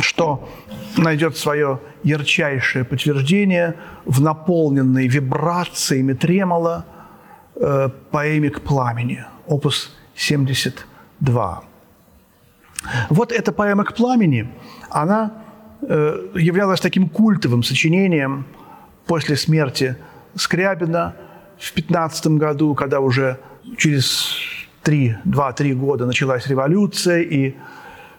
что 0.00 0.48
найдет 0.96 1.36
свое 1.36 1.80
ярчайшее 2.04 2.84
подтверждение 2.84 3.74
в 4.04 4.20
наполненной 4.20 5.08
вибрациями 5.08 6.12
тремоло 6.12 6.84
э, 7.56 7.88
поэме 8.12 8.50
«К 8.50 8.60
пламени», 8.60 9.24
опус 9.48 9.90
72. 10.14 11.62
Вот 13.10 13.32
эта 13.32 13.52
поэма 13.52 13.84
«К 13.84 13.94
пламени», 13.94 14.48
она 14.92 15.32
э, 15.82 16.28
являлась 16.34 16.80
таким 16.80 17.08
культовым 17.08 17.62
сочинением 17.62 18.46
после 19.06 19.36
смерти 19.36 19.96
Скрябина 20.34 21.14
в 21.58 21.72
15 21.72 22.26
году, 22.38 22.74
когда 22.74 23.00
уже 23.00 23.38
через 23.76 24.36
2-3 24.84 25.74
года 25.74 26.06
началась 26.06 26.46
революция, 26.46 27.20
и 27.20 27.54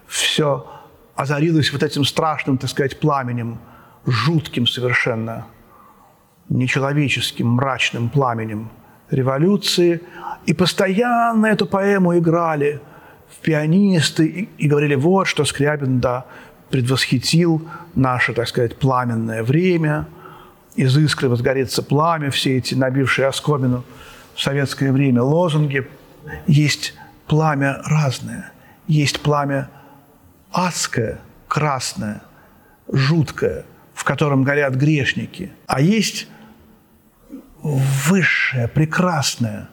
все 0.06 0.66
озарилось 1.14 1.72
вот 1.72 1.82
этим 1.82 2.04
страшным, 2.04 2.58
так 2.58 2.70
сказать, 2.70 2.98
пламенем, 3.00 3.58
жутким 4.06 4.66
совершенно, 4.66 5.46
нечеловеческим, 6.48 7.48
мрачным 7.48 8.08
пламенем 8.08 8.70
революции. 9.10 10.00
И 10.46 10.54
постоянно 10.54 11.46
эту 11.46 11.66
поэму 11.66 12.18
играли 12.18 12.80
в 13.28 13.40
пианисты 13.40 14.26
и, 14.26 14.48
и 14.58 14.68
говорили, 14.68 14.94
вот 14.94 15.26
что 15.26 15.44
Скрябин, 15.44 16.00
да, 16.00 16.26
предвосхитил 16.70 17.68
наше, 17.94 18.32
так 18.32 18.48
сказать, 18.48 18.76
пламенное 18.76 19.42
время. 19.42 20.06
Из 20.76 20.96
искры 20.96 21.28
возгорится 21.28 21.82
пламя, 21.82 22.30
все 22.30 22.56
эти 22.56 22.74
набившие 22.74 23.28
оскомину 23.28 23.84
в 24.34 24.40
советское 24.42 24.92
время 24.92 25.22
лозунги. 25.22 25.88
Есть 26.46 26.94
пламя 27.26 27.80
разное. 27.84 28.52
Есть 28.86 29.20
пламя 29.20 29.70
адское, 30.52 31.20
красное, 31.48 32.22
жуткое, 32.90 33.64
в 33.94 34.04
котором 34.04 34.42
горят 34.42 34.74
грешники. 34.74 35.52
А 35.66 35.80
есть 35.80 36.28
высшее, 37.62 38.68
прекрасное, 38.68 39.68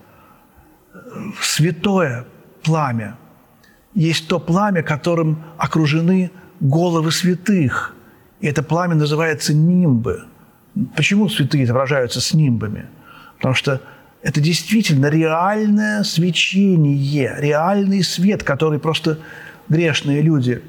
святое 1.42 2.26
пламя. 2.64 3.18
Есть 3.94 4.28
то 4.28 4.40
пламя, 4.40 4.84
которым 4.84 5.44
окружены 5.58 6.32
головы 6.62 7.12
святых. 7.12 7.94
И 8.40 8.48
это 8.48 8.64
пламя 8.64 8.96
называется 8.96 9.54
нимбы. 9.54 10.24
Почему 10.96 11.28
святые 11.28 11.66
изображаются 11.66 12.22
с 12.22 12.34
нимбами? 12.34 12.86
Потому 13.38 13.56
что 13.56 13.82
это 14.22 14.40
действительно 14.40 15.08
реальное 15.08 16.04
свечение, 16.04 17.36
реальный 17.40 18.04
свет, 18.04 18.44
который 18.44 18.80
просто 18.80 19.18
грешные 19.68 20.22
люди 20.22 20.62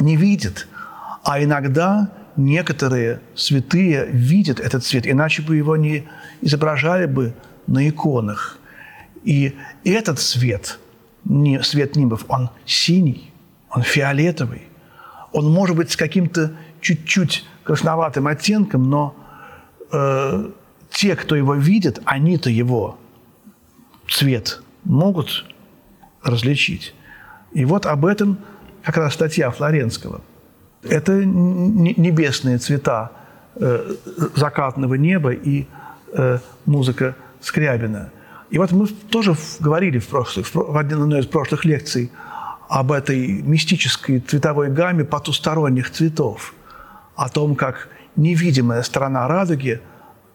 не 0.00 0.16
видят. 0.16 0.66
А 1.24 1.42
иногда 1.42 2.10
некоторые 2.36 3.20
святые 3.34 4.06
видят 4.06 4.60
этот 4.60 4.84
свет, 4.84 5.06
иначе 5.06 5.42
бы 5.42 5.56
его 5.56 5.76
не 5.76 6.08
изображали 6.40 7.06
бы 7.06 7.34
на 7.66 7.88
иконах. 7.88 8.58
И 9.24 9.54
этот 9.84 10.20
свет, 10.20 10.78
свет 11.62 11.96
нимбов, 11.96 12.24
он 12.28 12.50
синий, 12.64 13.32
он 13.70 13.82
фиолетовый, 13.82 14.67
он 15.38 15.52
может 15.52 15.76
быть 15.76 15.92
с 15.92 15.96
каким-то 15.96 16.52
чуть-чуть 16.80 17.44
красноватым 17.62 18.26
оттенком, 18.26 18.90
но 18.90 19.14
э, 19.92 20.50
те, 20.90 21.14
кто 21.14 21.36
его 21.36 21.54
видит, 21.54 22.00
они-то 22.04 22.50
его 22.50 22.98
цвет 24.08 24.62
могут 24.82 25.46
различить. 26.22 26.92
И 27.52 27.64
вот 27.64 27.86
об 27.86 28.04
этом 28.04 28.38
как 28.82 28.96
раз 28.96 29.14
статья 29.14 29.50
Флоренского. 29.52 30.22
Это 30.82 31.12
небесные 31.12 32.58
цвета 32.58 33.12
э, 33.54 33.94
закатного 34.34 34.94
неба 34.94 35.32
и 35.32 35.66
э, 36.14 36.38
музыка 36.66 37.14
Скрябина. 37.40 38.10
И 38.50 38.58
вот 38.58 38.72
мы 38.72 38.88
тоже 38.88 39.36
говорили 39.60 40.00
в, 40.00 40.08
прошлых, 40.08 40.52
в 40.52 40.76
одной 40.76 41.20
из 41.20 41.26
прошлых 41.26 41.64
лекций 41.64 42.10
об 42.68 42.92
этой 42.92 43.42
мистической 43.42 44.20
цветовой 44.20 44.70
гамме 44.70 45.04
потусторонних 45.04 45.90
цветов, 45.90 46.54
о 47.16 47.28
том, 47.28 47.54
как 47.56 47.88
невидимая 48.16 48.82
сторона 48.82 49.26
радуги 49.26 49.80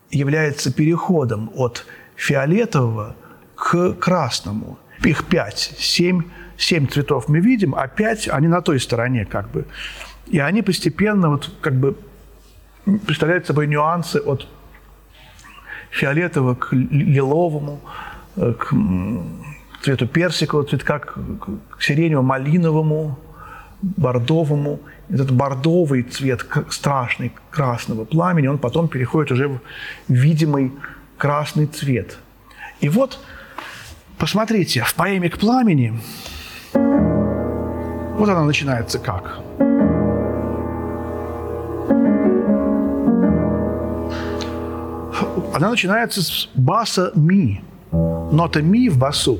является 0.09 0.73
переходом 0.73 1.51
от 1.55 1.85
фиолетового 2.15 3.15
к 3.55 3.93
красному. 3.93 4.77
Их 5.03 5.25
пять, 5.25 5.73
семь 5.77 6.23
семь 6.57 6.87
цветов 6.87 7.27
мы 7.27 7.39
видим, 7.39 7.75
а 7.75 7.87
пять, 7.87 8.27
они 8.27 8.47
на 8.47 8.61
той 8.61 8.79
стороне 8.79 9.25
как 9.25 9.49
бы. 9.51 9.65
И 10.27 10.39
они 10.39 10.61
постепенно 10.61 11.29
вот 11.29 11.51
как 11.61 11.75
бы 11.75 11.97
представляют 13.05 13.45
собой 13.45 13.67
нюансы 13.67 14.17
от 14.17 14.47
фиолетового 15.91 16.55
к 16.55 16.73
лиловому, 16.73 17.81
э, 18.35 18.53
к 18.57 18.73
цвету 19.83 20.07
персикового 20.07 20.67
цветка, 20.67 20.99
к 20.99 21.11
сиренево-малиновому, 21.79 23.15
бордовому. 23.81 24.79
Этот 25.09 25.31
бордовый 25.31 26.03
цвет 26.03 26.45
страшный 26.69 27.33
красного 27.51 28.05
пламени, 28.05 28.47
он 28.47 28.57
потом 28.57 28.87
переходит 28.87 29.31
уже 29.31 29.47
в 29.47 29.59
видимый 30.07 30.71
красный 31.17 31.67
цвет. 31.67 32.17
И 32.79 32.89
вот, 32.89 33.19
посмотрите, 34.17 34.81
в 34.81 34.95
поэме 34.95 35.29
«К 35.29 35.37
пламени» 35.37 35.93
Вот 38.17 38.29
она 38.29 38.43
начинается 38.43 38.99
как? 38.99 39.39
Она 45.53 45.69
начинается 45.69 46.21
с 46.21 46.49
баса 46.55 47.11
ми. 47.15 47.61
Нота 47.91 48.61
ми 48.61 48.89
в 48.89 48.97
басу. 48.97 49.39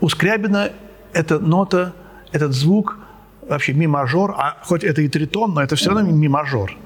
У 0.00 0.08
Скрябина 0.08 0.70
эта 1.12 1.38
нота, 1.38 1.92
этот 2.32 2.52
звук, 2.52 2.98
вообще 3.48 3.72
ми-мажор, 3.72 4.34
а 4.36 4.58
хоть 4.62 4.84
это 4.84 5.02
и 5.02 5.08
тритон, 5.08 5.54
но 5.54 5.62
это 5.62 5.76
все 5.76 5.90
равно 5.90 6.10
ми-мажор. 6.10 6.76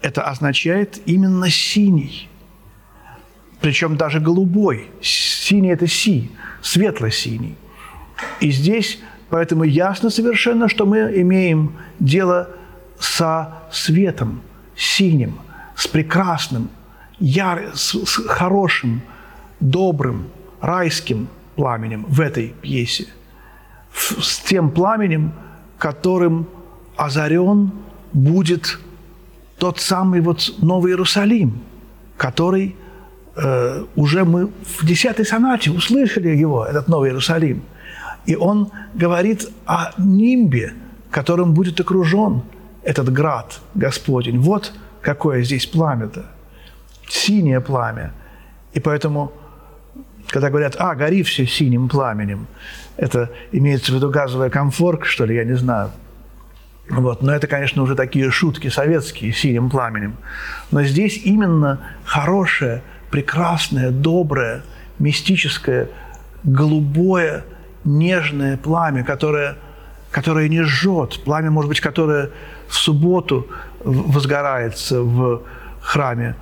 Это 0.00 0.22
означает 0.22 1.00
именно 1.06 1.50
синий. 1.50 2.28
Причем 3.60 3.96
даже 3.96 4.20
голубой. 4.20 4.88
Синий– 5.02 5.70
это 5.72 5.86
си, 5.88 6.30
светло-синий. 6.62 7.56
И 8.40 8.50
здесь 8.50 9.00
Поэтому 9.30 9.64
ясно 9.64 10.10
совершенно, 10.10 10.68
что 10.68 10.86
мы 10.86 10.98
имеем 11.20 11.76
дело 11.98 12.50
со 12.98 13.62
светом, 13.70 14.40
синим, 14.74 15.38
с 15.76 15.86
прекрасным, 15.86 16.70
яр... 17.18 17.72
с 17.74 17.92
хорошим, 18.26 19.02
добрым, 19.60 20.28
райским 20.60 21.28
пламенем 21.58 22.06
в 22.08 22.20
этой 22.20 22.54
пьесе. 22.62 23.06
С 23.92 24.38
тем 24.38 24.70
пламенем, 24.70 25.32
которым 25.78 26.46
озарен 26.96 27.72
будет 28.12 28.78
тот 29.58 29.80
самый 29.80 30.20
вот 30.20 30.54
Новый 30.58 30.92
Иерусалим, 30.92 31.60
который 32.16 32.76
э, 33.36 33.84
уже 33.96 34.24
мы 34.24 34.46
в 34.78 34.86
десятой 34.86 35.26
сонате 35.26 35.70
услышали 35.70 36.28
его, 36.28 36.64
этот 36.64 36.88
Новый 36.88 37.10
Иерусалим– 37.10 37.62
и 38.28 38.36
он 38.36 38.70
говорит 38.92 39.48
о 39.64 39.92
нимбе, 39.96 40.74
которым 41.10 41.54
будет 41.54 41.80
окружен 41.80 42.42
этот 42.82 43.10
град 43.10 43.60
Господень. 43.74 44.38
Вот 44.38 44.74
какое 45.00 45.42
здесь 45.42 45.64
пламя-то. 45.64 46.26
Синее 47.08 47.62
пламя. 47.62 48.12
И 48.74 48.80
поэтому, 48.80 49.32
когда 50.28 50.50
говорят, 50.50 50.76
а, 50.78 50.94
гори 50.94 51.22
все 51.22 51.46
синим 51.46 51.88
пламенем, 51.88 52.46
это 52.96 53.30
имеется 53.52 53.92
в 53.92 53.96
виду 53.96 54.10
газовая 54.10 54.50
комфорка, 54.50 55.06
что 55.06 55.24
ли, 55.24 55.34
я 55.34 55.44
не 55.44 55.56
знаю. 55.56 55.90
Вот. 56.88 57.22
Но 57.22 57.32
это, 57.32 57.46
конечно, 57.46 57.82
уже 57.82 57.94
такие 57.94 58.30
шутки 58.30 58.68
советские, 58.68 59.32
синим 59.32 59.68
пламенем. 59.68 60.16
Но 60.70 60.82
здесь 60.84 61.18
именно 61.18 61.80
хорошее, 62.04 62.82
прекрасное, 63.10 63.90
доброе, 63.90 64.62
мистическое, 64.98 65.88
голубое– 66.44 67.44
нежное 67.88 68.56
пламя, 68.56 69.04
которое, 69.04 69.56
которое 70.10 70.48
не 70.48 70.62
жжет, 70.62 71.20
пламя, 71.24 71.50
может 71.50 71.68
быть, 71.68 71.80
которое 71.80 72.30
в 72.68 72.74
субботу 72.74 73.48
возгорается 73.80 75.02
в 75.02 75.42
храме 75.80 76.36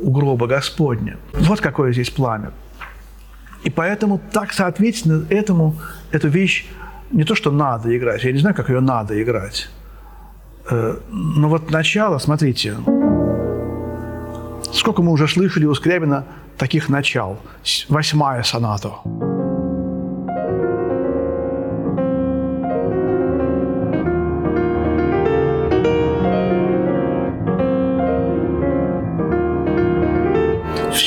у 0.00 0.10
гроба 0.10 0.46
Господня. 0.46 1.16
Вот 1.32 1.60
какое 1.60 1.92
здесь 1.92 2.10
пламя. 2.10 2.52
И 3.64 3.70
поэтому 3.70 4.20
так, 4.32 4.52
соответственно, 4.52 5.26
этому, 5.28 5.76
эту 6.12 6.28
вещь 6.28 6.66
не 7.10 7.24
то, 7.24 7.34
что 7.34 7.50
надо 7.50 7.96
играть, 7.96 8.24
я 8.24 8.32
не 8.32 8.38
знаю, 8.38 8.54
как 8.54 8.68
ее 8.68 8.80
надо 8.80 9.20
играть, 9.22 9.68
Э, 10.70 10.96
ну 11.10 11.48
вот 11.48 11.70
начало, 11.70 12.18
смотрите, 12.18 12.76
сколько 14.72 15.02
мы 15.02 15.12
уже 15.12 15.26
слышали 15.26 15.66
у 15.66 15.74
Скрябина 15.74 16.24
таких 16.56 16.88
начал. 16.88 17.38
Восьмая 17.88 18.42
соната. 18.42 18.92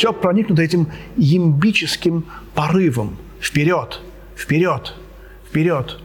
Все 0.04 0.12
проникнуто 0.12 0.62
этим 0.62 0.90
ямбическим 1.16 2.26
порывом. 2.54 3.16
Вперед, 3.40 4.02
вперед, 4.36 4.96
вперед. 5.48 5.98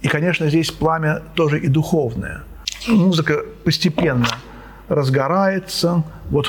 И, 0.00 0.08
конечно, 0.08 0.48
здесь 0.48 0.72
пламя 0.72 1.22
тоже 1.36 1.60
и 1.60 1.68
духовное. 1.68 2.42
Музыка 2.88 3.44
постепенно 3.62 4.26
разгорается. 4.88 6.02
Вот 6.30 6.48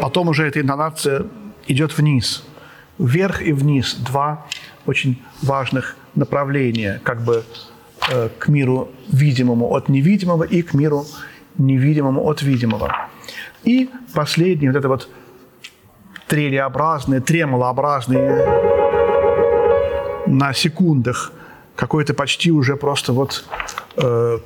Потом 0.00 0.28
уже 0.28 0.46
эта 0.46 0.60
интонация 0.60 1.26
идет 1.66 1.98
вниз. 1.98 2.44
Вверх 3.00 3.42
и 3.42 3.52
вниз. 3.52 3.94
Два 3.94 4.46
очень 4.86 5.20
важных 5.42 5.96
направления. 6.14 7.00
Как 7.02 7.20
бы 7.20 7.42
к 8.38 8.48
миру 8.48 8.88
видимому 9.08 9.72
от 9.74 9.88
невидимого 9.88 10.44
и 10.44 10.62
к 10.62 10.74
миру 10.74 11.06
невидимому 11.58 12.24
от 12.24 12.42
видимого. 12.42 13.08
И 13.62 13.90
последний, 14.14 14.68
вот 14.68 14.76
это 14.76 14.88
вот 14.88 15.08
трелеобразный, 16.26 17.20
тремолообразный 17.20 18.44
на 20.26 20.52
секундах, 20.52 21.32
какой-то 21.76 22.14
почти 22.14 22.50
уже 22.50 22.76
просто 22.76 23.12
вот 23.12 23.44
э, 23.96 24.38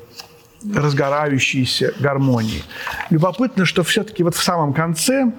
разгорающейся 0.75 1.93
гармонии. 1.99 2.63
Любопытно, 3.11 3.65
что 3.65 3.83
все-таки 3.83 4.23
вот 4.23 4.35
в 4.35 4.43
самом 4.43 4.73
конце 4.73 5.33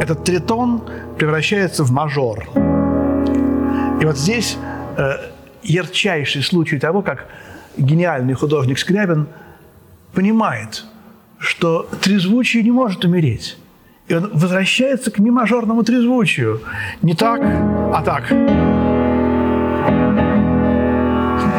этот 0.00 0.24
тритон 0.24 0.82
превращается 1.18 1.84
в 1.84 1.90
мажор. 1.90 2.44
И 4.00 4.04
вот 4.04 4.18
здесь 4.18 4.58
э, 4.96 5.30
ярчайший 5.66 6.42
случай 6.42 6.78
того, 6.78 7.02
как 7.02 7.26
гениальный 7.76 8.34
художник 8.34 8.78
Скрябин 8.78 9.28
понимает, 10.12 10.84
что 11.38 11.88
трезвучие 12.00 12.62
не 12.62 12.70
может 12.70 13.04
умереть. 13.04 13.58
И 14.08 14.14
он 14.14 14.30
возвращается 14.32 15.10
к 15.10 15.18
мимажорному 15.18 15.82
трезвучию. 15.82 16.60
Не 17.02 17.14
так, 17.14 17.40
а 17.42 18.02
так. 18.02 18.30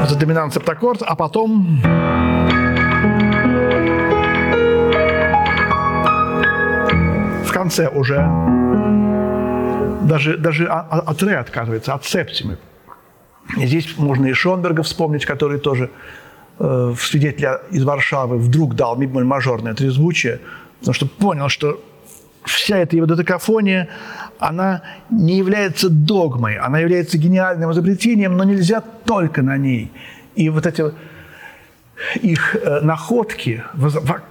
Это 0.03 0.15
доминант 0.15 0.53
септаккорд, 0.53 1.01
а 1.01 1.15
потом... 1.15 1.81
В 7.45 7.51
конце 7.51 7.89
уже 7.89 8.17
даже, 10.07 10.37
даже 10.37 10.67
от 10.67 11.23
ре 11.23 11.37
отказывается, 11.37 11.93
от 11.93 12.05
септимы. 12.05 12.57
Здесь 13.55 13.97
можно 13.97 14.25
и 14.25 14.33
Шонберга 14.33 14.83
вспомнить, 14.83 15.25
который 15.25 15.59
тоже 15.59 15.89
э, 16.59 16.93
«Свидетеля 16.99 17.61
из 17.71 17.83
Варшавы» 17.83 18.37
вдруг 18.37 18.75
дал 18.75 18.95
мажорное 18.97 19.73
трезвучие, 19.73 20.39
потому 20.79 20.93
что 20.93 21.07
понял, 21.07 21.49
что 21.49 21.81
вся 22.45 22.77
эта 22.77 22.95
его 22.95 23.05
додекафония, 23.05 23.87
она 24.39 24.81
не 25.09 25.37
является 25.37 25.89
догмой, 25.89 26.57
она 26.57 26.79
является 26.79 27.17
гениальным 27.17 27.71
изобретением, 27.71 28.37
но 28.37 28.43
нельзя 28.43 28.81
только 28.81 29.41
на 29.41 29.57
ней. 29.57 29.91
И 30.35 30.49
вот 30.49 30.65
эти 30.65 30.83
их 32.21 32.55
э, 32.55 32.81
находки, 32.81 33.63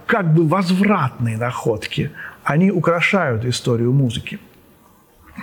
как 0.05 0.33
бы 0.33 0.47
возвратные 0.47 1.37
находки, 1.37 2.11
они 2.43 2.71
украшают 2.71 3.45
историю 3.45 3.91
музыки. 3.91 4.39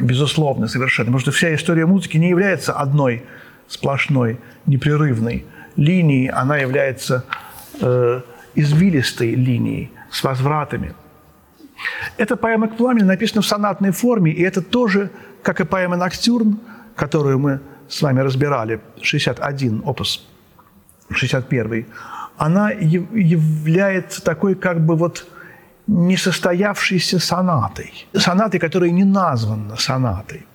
Безусловно, 0.01 0.67
совершенно. 0.69 1.07
Потому 1.07 1.21
что 1.21 1.33
вся 1.33 1.55
история 1.55 1.87
музыки 1.87 2.17
не 2.17 2.29
является 2.29 2.73
одной 2.73 3.23
сплошной, 3.68 4.38
непрерывной 4.66 5.44
линией, 5.77 6.29
она 6.29 6.57
является 6.57 7.24
э, 7.81 8.20
извилистой 8.55 9.35
линией 9.35 9.90
с 10.11 10.22
возвратами. 10.22 10.94
Эта 12.16 12.37
поэма 12.37 12.68
«К 12.68 12.77
пламени» 12.77 13.05
написана 13.05 13.42
в 13.42 13.46
сонатной 13.46 13.90
форме, 13.90 14.33
и 14.33 14.42
это 14.42 14.62
тоже, 14.62 15.11
как 15.42 15.61
и 15.61 15.64
поэма 15.64 15.96
«Ноктюрн», 15.96 16.59
которую 16.94 17.38
мы 17.38 17.61
с 17.88 18.00
вами 18.03 18.20
разбирали, 18.20 18.81
61, 19.03 19.83
опус 19.85 20.27
61, 21.11 21.87
она 22.37 22.70
является 22.70 24.22
такой 24.24 24.55
как 24.55 24.85
бы 24.85 24.96
вот 24.96 25.27
несостоявшейся 25.87 27.18
сонатой. 27.18 28.07
Сонатой, 28.14 28.59
которая 28.59 28.90
не 28.90 29.05
названа 29.05 29.77
сонатой. 29.77 30.46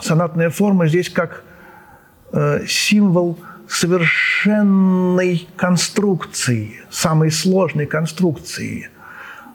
Сонатная 0.00 0.50
форма 0.50 0.88
здесь 0.88 1.10
как 1.10 1.44
символ 2.66 3.38
совершенной 3.68 5.48
конструкции, 5.56 6.80
самой 6.90 7.30
сложной 7.30 7.86
конструкции. 7.86 8.90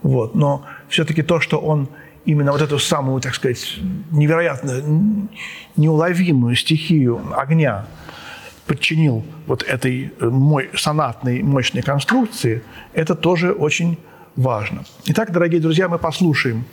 Вот. 0.02 0.36
Но 0.36 0.66
все-таки 0.90 1.22
то, 1.22 1.40
что 1.40 1.58
он 1.60 1.90
именно 2.26 2.52
вот 2.52 2.62
эту 2.62 2.80
самую, 2.80 3.22
так 3.22 3.36
сказать, 3.36 3.78
невероятно 4.12 5.28
неуловимую 5.76 6.56
стихию 6.56 7.22
огня 7.36 7.86
подчинил 8.66 9.24
вот 9.46 9.63
этой 9.63 10.12
э, 10.20 10.26
мой, 10.26 10.70
сонатной 10.76 11.42
мощной 11.42 11.82
конструкции, 11.82 12.63
это 12.94 13.16
тоже 13.16 13.52
очень 13.54 13.98
важно. 14.36 14.84
Итак, 15.06 15.32
дорогие 15.32 15.62
друзья, 15.62 15.88
мы 15.88 15.98
послушаем 15.98 16.66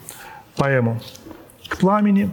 поэму 0.57 1.01
«К 1.69 1.79
пламени», 1.79 2.33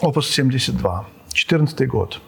опус 0.00 0.28
72. 0.28 1.06
14 1.34 1.86
год. 1.86 2.20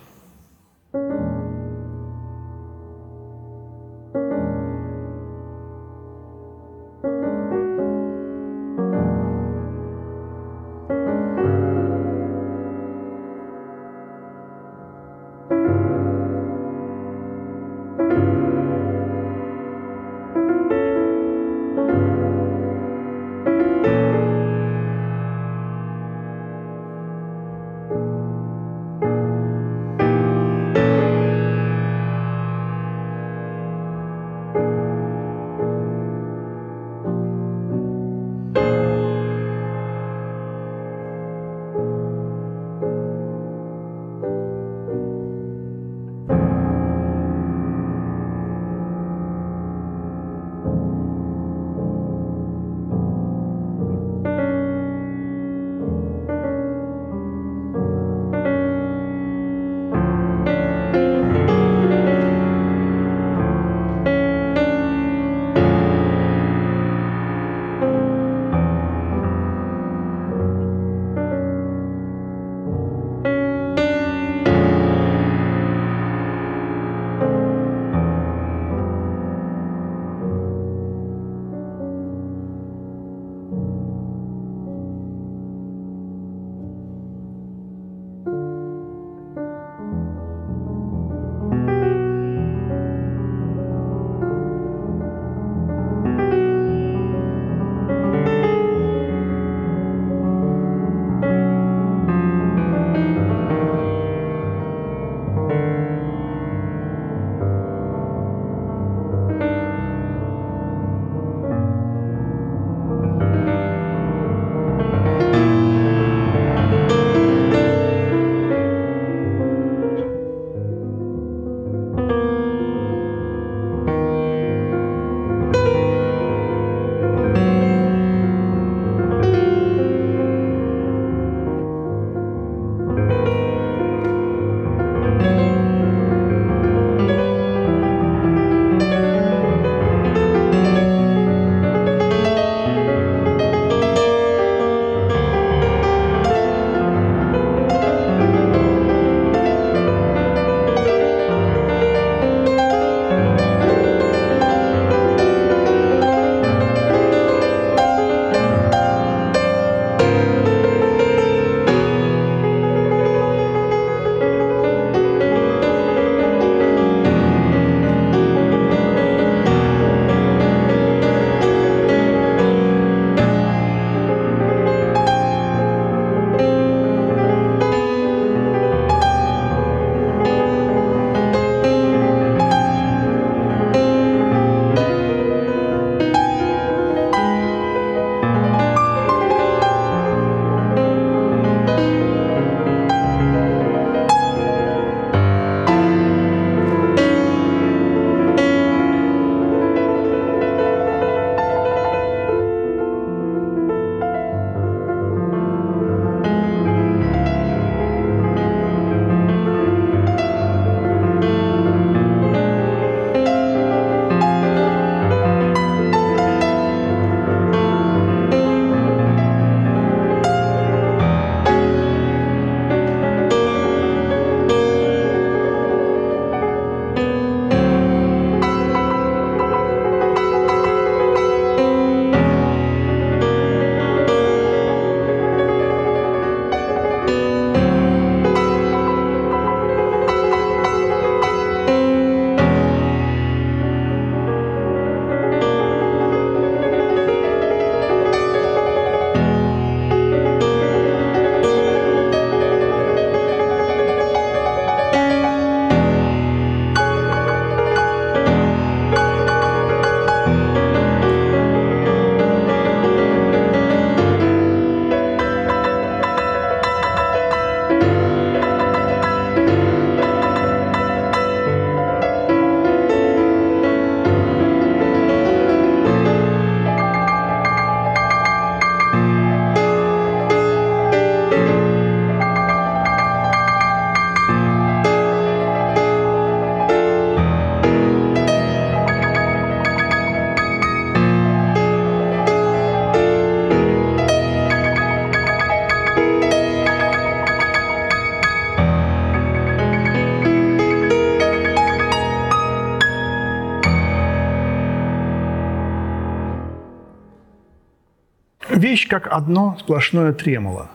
Вещь 308.84 308.88
как 308.88 309.08
одно 309.12 309.56
сплошное 309.60 310.12
тремоло. 310.12 310.68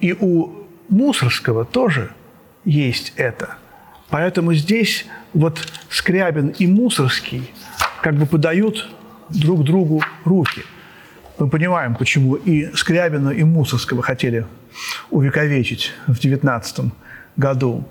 И 0.00 0.12
у 0.12 0.66
Мусорского 0.88 1.64
тоже 1.64 2.10
есть 2.64 3.12
это. 3.16 3.56
Поэтому 4.10 4.54
здесь 4.54 5.06
вот 5.34 5.66
Скрябин 5.90 6.48
и 6.48 6.66
Мусорский 6.66 7.50
как 8.02 8.14
бы 8.14 8.26
подают 8.26 8.88
друг 9.30 9.64
другу 9.64 10.02
руки. 10.24 10.62
Мы 11.38 11.48
понимаем, 11.48 11.94
почему 11.94 12.36
и 12.36 12.72
Скрябина, 12.74 13.30
и 13.30 13.44
Мусорского 13.44 14.02
хотели 14.02 14.46
увековечить 15.10 15.92
в 16.06 16.18
19 16.18 16.92
году. 17.36 17.84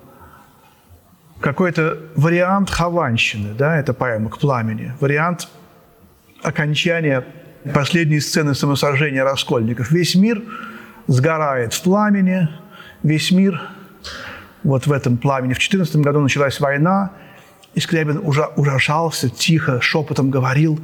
Какой-то 1.42 1.98
вариант 2.16 2.70
Хованщины, 2.70 3.54
да, 3.54 3.78
это 3.78 3.94
поэма 3.94 4.30
«К 4.30 4.40
пламени», 4.40 4.94
вариант 5.00 5.48
окончания 6.44 7.24
последней 7.74 8.20
сцены 8.20 8.56
самосожжения 8.56 9.24
раскольников. 9.24 9.92
Весь 9.92 10.16
мир 10.16 10.42
сгорает 11.08 11.74
в 11.74 11.82
пламени, 11.82 12.50
весь 13.04 13.32
мир 13.32 13.62
вот 14.64 14.88
в 14.88 14.92
этом 14.92 15.18
пламени. 15.18 15.54
В 15.54 15.60
14 15.60 15.96
году 15.98 16.20
началась 16.20 16.60
война, 16.60 17.12
и 17.74 17.80
Скрябин 17.80 18.20
уже 18.24 18.46
ужасался, 18.56 19.30
тихо, 19.30 19.82
шепотом 19.82 20.32
говорил, 20.32 20.80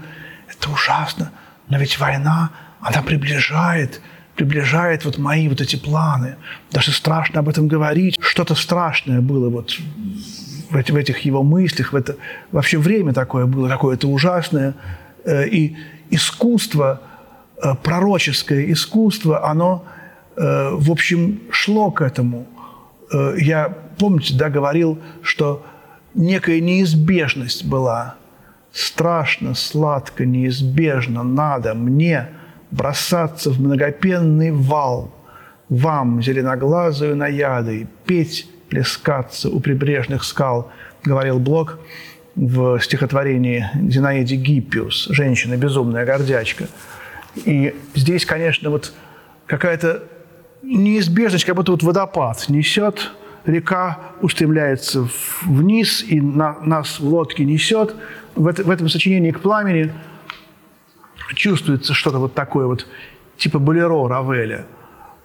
это 0.50 0.70
ужасно, 0.70 1.32
но 1.70 1.78
ведь 1.78 2.00
война, 2.00 2.52
она 2.82 3.02
приближает, 3.02 4.02
приближает 4.36 5.06
вот 5.06 5.18
мои 5.18 5.48
вот 5.48 5.62
эти 5.62 5.78
планы. 5.78 6.36
Даже 6.72 6.92
страшно 6.92 7.40
об 7.40 7.50
этом 7.50 7.68
говорить. 7.68 8.18
Что-то 8.22 8.56
страшное 8.56 9.22
было 9.22 9.50
вот 9.50 9.78
в, 10.70 10.74
в 10.74 10.96
этих 10.96 11.20
его 11.20 11.44
мыслях, 11.44 11.94
в 11.94 11.96
это, 11.96 12.18
вообще 12.52 12.78
время 12.78 13.14
такое 13.14 13.46
было, 13.46 13.70
какое-то 13.70 14.08
ужасное. 14.08 14.74
Э, 15.24 15.48
и 15.48 15.78
искусство, 16.12 17.02
э, 17.58 17.74
пророческое 17.82 18.72
искусство, 18.72 19.50
оно, 19.50 19.84
э, 20.36 20.70
в 20.74 20.92
общем, 20.92 21.42
шло 21.52 21.92
к 21.92 22.02
этому. 22.02 22.46
Я, 23.38 23.76
помните, 23.98 24.36
да, 24.38 24.50
говорил, 24.50 24.98
что 25.22 25.66
некая 26.14 26.62
неизбежность 26.62 27.66
была. 27.66 28.16
Страшно, 28.72 29.54
сладко, 29.54 30.26
неизбежно 30.26 31.24
надо 31.24 31.74
мне 31.74 32.30
бросаться 32.72 33.50
в 33.50 33.60
многопенный 33.60 34.52
вал, 34.52 35.14
вам, 35.68 36.22
зеленоглазую 36.22 37.18
наядой, 37.18 37.88
петь 38.06 38.50
плескаться 38.70 39.50
у 39.50 39.60
прибрежных 39.60 40.24
скал, 40.24 40.72
говорил 41.04 41.40
Блок 41.40 41.80
в 42.36 42.80
стихотворении 42.80 43.70
Зинаиде 43.90 44.36
Гиппиус 44.36 45.08
«Женщина, 45.10 45.58
безумная 45.58 46.06
гордячка». 46.06 46.68
И 47.36 47.76
здесь, 47.96 48.26
конечно, 48.26 48.70
вот 48.70 48.94
какая-то 49.46 50.04
неизбежность, 50.62 51.46
как 51.46 51.56
будто 51.56 51.72
вот 51.72 51.84
водопад 51.84 52.50
несет, 52.50 53.12
река 53.46 54.00
устремляется 54.22 55.08
вниз, 55.44 56.04
и 56.08 56.20
на, 56.22 56.58
нас 56.62 57.00
в 57.00 57.08
лодке 57.08 57.46
несет. 57.46 57.96
В, 58.36 58.48
это, 58.48 58.64
в 58.64 58.70
этом 58.70 58.90
сочинении 58.90 59.32
«К 59.32 59.40
пламени» 59.40 59.92
чувствуется 61.36 61.94
что-то 61.94 62.20
вот 62.20 62.34
такое 62.34 62.66
вот, 62.66 62.88
типа 63.38 63.60
болеро 63.60 64.08
Равеля. 64.08 64.66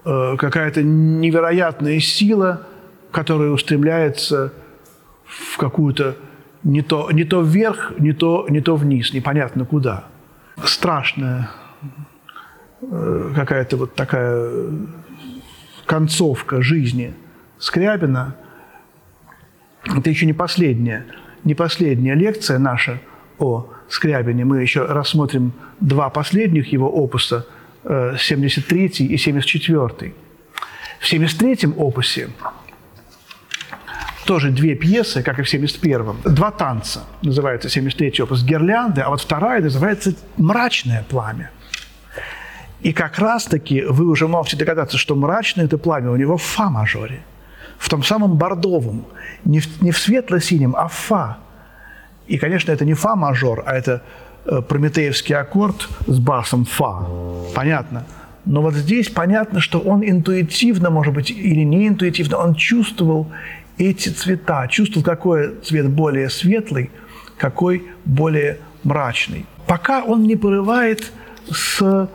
Э, 0.04 0.36
какая-то 0.38 0.82
невероятная 0.82 2.00
сила– 2.00 2.66
которая 3.16 3.48
устремляется 3.48 4.52
в 5.24 5.56
какую-то 5.56 6.16
не 6.66 6.82
то, 6.82 7.10
не 7.12 7.24
то 7.24 7.42
вверх, 7.42 7.92
не 7.98 8.12
то, 8.12 8.46
не 8.50 8.60
то 8.60 8.74
вниз, 8.74 9.12
непонятно 9.12 9.64
куда. 9.64 10.04
Страшная 10.64 11.48
э, 12.82 13.32
какая-то 13.36 13.76
вот 13.76 13.94
такая 13.94 14.50
концовка 15.86 16.62
жизни 16.62 17.14
Скрябина. 17.58 18.34
Это 19.84 20.10
еще 20.10 20.26
не 20.26 20.32
последняя, 20.32 21.06
не 21.44 21.54
последняя 21.54 22.14
лекция 22.14 22.58
наша 22.58 22.98
о 23.38 23.68
Скрябине. 23.88 24.44
Мы 24.44 24.60
еще 24.60 24.84
рассмотрим 24.86 25.52
два 25.78 26.10
последних 26.10 26.72
его 26.72 26.88
опуса, 26.88 27.46
73 27.84 28.86
э, 28.86 29.04
и 29.04 29.16
74. 29.16 30.12
В 30.98 31.06
73 31.06 31.72
опусе 31.76 32.30
тоже 34.26 34.50
две 34.50 34.74
пьесы, 34.74 35.22
как 35.22 35.38
и 35.38 35.42
в 35.42 35.52
71-м. 35.52 36.34
Два 36.34 36.50
танца. 36.50 37.00
Называется 37.22 37.68
73-й 37.68 38.22
опус 38.22 38.42
«Гирлянды», 38.42 39.00
а 39.00 39.08
вот 39.08 39.20
вторая 39.20 39.62
называется 39.62 40.14
«Мрачное 40.36 41.04
пламя». 41.08 41.50
И 42.82 42.92
как 42.92 43.18
раз-таки 43.18 43.82
вы 43.82 44.06
уже 44.06 44.28
можете 44.28 44.56
догадаться, 44.56 44.98
что 44.98 45.16
мрачное 45.16 45.64
это 45.64 45.78
пламя 45.78 46.10
у 46.10 46.16
него 46.16 46.36
в 46.36 46.42
фа-мажоре. 46.42 47.20
В 47.78 47.88
том 47.88 48.02
самом 48.02 48.36
бордовом. 48.36 49.06
Не 49.44 49.60
в, 49.60 49.82
не 49.82 49.90
в 49.90 49.98
светло-синем, 49.98 50.74
а 50.76 50.88
в 50.88 50.92
фа. 50.92 51.38
И, 52.26 52.38
конечно, 52.38 52.72
это 52.72 52.84
не 52.84 52.94
фа-мажор, 52.94 53.62
а 53.66 53.74
это 53.74 54.02
э, 54.44 54.60
прометеевский 54.60 55.34
аккорд 55.34 55.88
с 56.06 56.18
басом 56.18 56.64
фа. 56.64 57.06
Понятно? 57.54 58.04
Но 58.44 58.62
вот 58.62 58.74
здесь 58.74 59.08
понятно, 59.08 59.60
что 59.60 59.80
он 59.80 60.02
интуитивно, 60.08 60.90
может 60.90 61.12
быть, 61.12 61.30
или 61.30 61.64
не 61.64 61.88
интуитивно, 61.88 62.38
он 62.38 62.54
чувствовал 62.54 63.26
эти 63.78 64.08
цвета, 64.08 64.66
чувствовал, 64.68 65.04
какой 65.04 65.56
цвет 65.62 65.88
более 65.88 66.30
светлый, 66.30 66.90
какой 67.36 67.86
более 68.04 68.58
мрачный. 68.84 69.46
Пока 69.66 70.02
он 70.04 70.22
не 70.22 70.36
порывает 70.36 71.12
с 71.50 72.08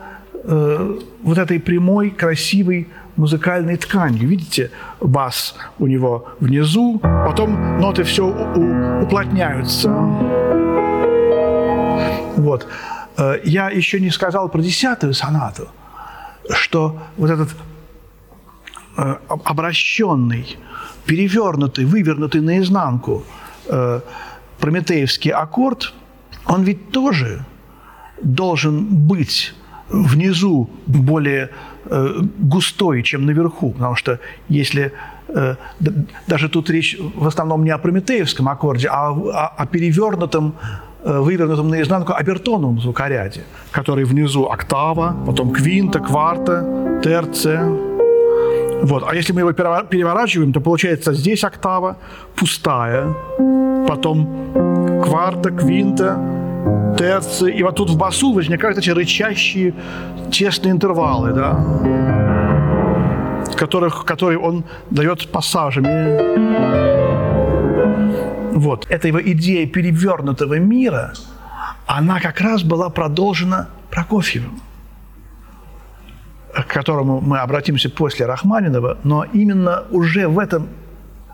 э, 0.44 0.98
вот 1.22 1.38
этой 1.38 1.60
прямой, 1.60 2.10
красивой 2.10 2.88
музыкальной 3.16 3.76
тканью. 3.76 4.28
Видите, 4.28 4.70
бас 5.00 5.54
у 5.78 5.86
него 5.86 6.28
внизу, 6.40 6.98
потом 6.98 7.78
ноты 7.80 8.04
все 8.04 8.26
уплотняются. 9.02 9.90
Вот. 12.36 12.66
Э, 13.18 13.38
я 13.44 13.70
еще 13.70 14.00
не 14.00 14.10
сказал 14.10 14.48
про 14.48 14.60
десятую 14.60 15.14
сонату, 15.14 15.68
что 16.50 16.98
вот 17.16 17.30
этот 17.30 17.50
э, 18.96 19.16
обращенный 19.28 20.58
перевернутый, 21.04 21.84
вывернутый 21.84 22.40
наизнанку 22.40 23.24
э, 23.68 24.00
прометеевский 24.58 25.30
аккорд, 25.30 25.92
он 26.46 26.62
ведь 26.62 26.90
тоже 26.90 27.44
должен 28.22 28.84
быть 28.84 29.54
внизу 29.88 30.68
более 30.86 31.50
э, 31.84 32.22
густой, 32.38 33.02
чем 33.02 33.26
наверху, 33.26 33.72
потому 33.72 33.96
что 33.96 34.18
если 34.48 34.92
э, 35.28 35.56
даже 36.26 36.48
тут 36.48 36.70
речь 36.70 36.96
в 36.98 37.26
основном 37.26 37.64
не 37.64 37.70
о 37.70 37.78
прометеевском 37.78 38.48
аккорде, 38.48 38.88
а 38.88 39.10
о, 39.10 39.46
о 39.62 39.66
перевернутом 39.66 40.54
э, 41.04 41.18
вывернутом 41.20 41.68
наизнанку 41.68 42.12
обертоновом 42.12 42.80
звукоряде, 42.80 43.42
который 43.70 44.04
внизу 44.04 44.44
октава, 44.44 45.16
потом 45.26 45.50
квинта, 45.52 46.00
кварта, 46.00 47.00
терция, 47.02 47.91
вот. 48.82 49.04
А 49.06 49.14
если 49.14 49.32
мы 49.32 49.40
его 49.40 49.52
переворачиваем, 49.52 50.52
то 50.52 50.60
получается 50.60 51.14
здесь 51.14 51.44
октава 51.44 51.96
пустая, 52.34 53.14
потом 53.86 54.28
кварта, 55.04 55.50
квинта, 55.50 56.18
терция, 56.98 57.50
и 57.50 57.62
вот 57.62 57.76
тут 57.76 57.90
в 57.90 57.96
басу 57.96 58.32
возникают 58.32 58.78
эти 58.78 58.90
рычащие 58.90 59.74
тесные 60.32 60.72
интервалы, 60.72 61.32
да, 61.32 61.58
которых, 63.56 64.04
которые 64.04 64.38
он 64.38 64.64
дает 64.90 65.30
пассажами. 65.30 66.42
Вот. 68.52 68.86
Эта 68.90 69.08
его 69.08 69.22
идея 69.22 69.66
перевернутого 69.66 70.58
мира, 70.58 71.12
она 71.86 72.20
как 72.20 72.40
раз 72.40 72.62
была 72.62 72.90
продолжена 72.90 73.68
Прокофьевым 73.90 74.60
к 76.52 76.66
которому 76.66 77.20
мы 77.20 77.38
обратимся 77.38 77.90
после 77.90 78.26
Рахманинова, 78.26 78.98
но 79.04 79.24
именно 79.24 79.84
уже 79.90 80.28
в 80.28 80.38
это 80.38 80.62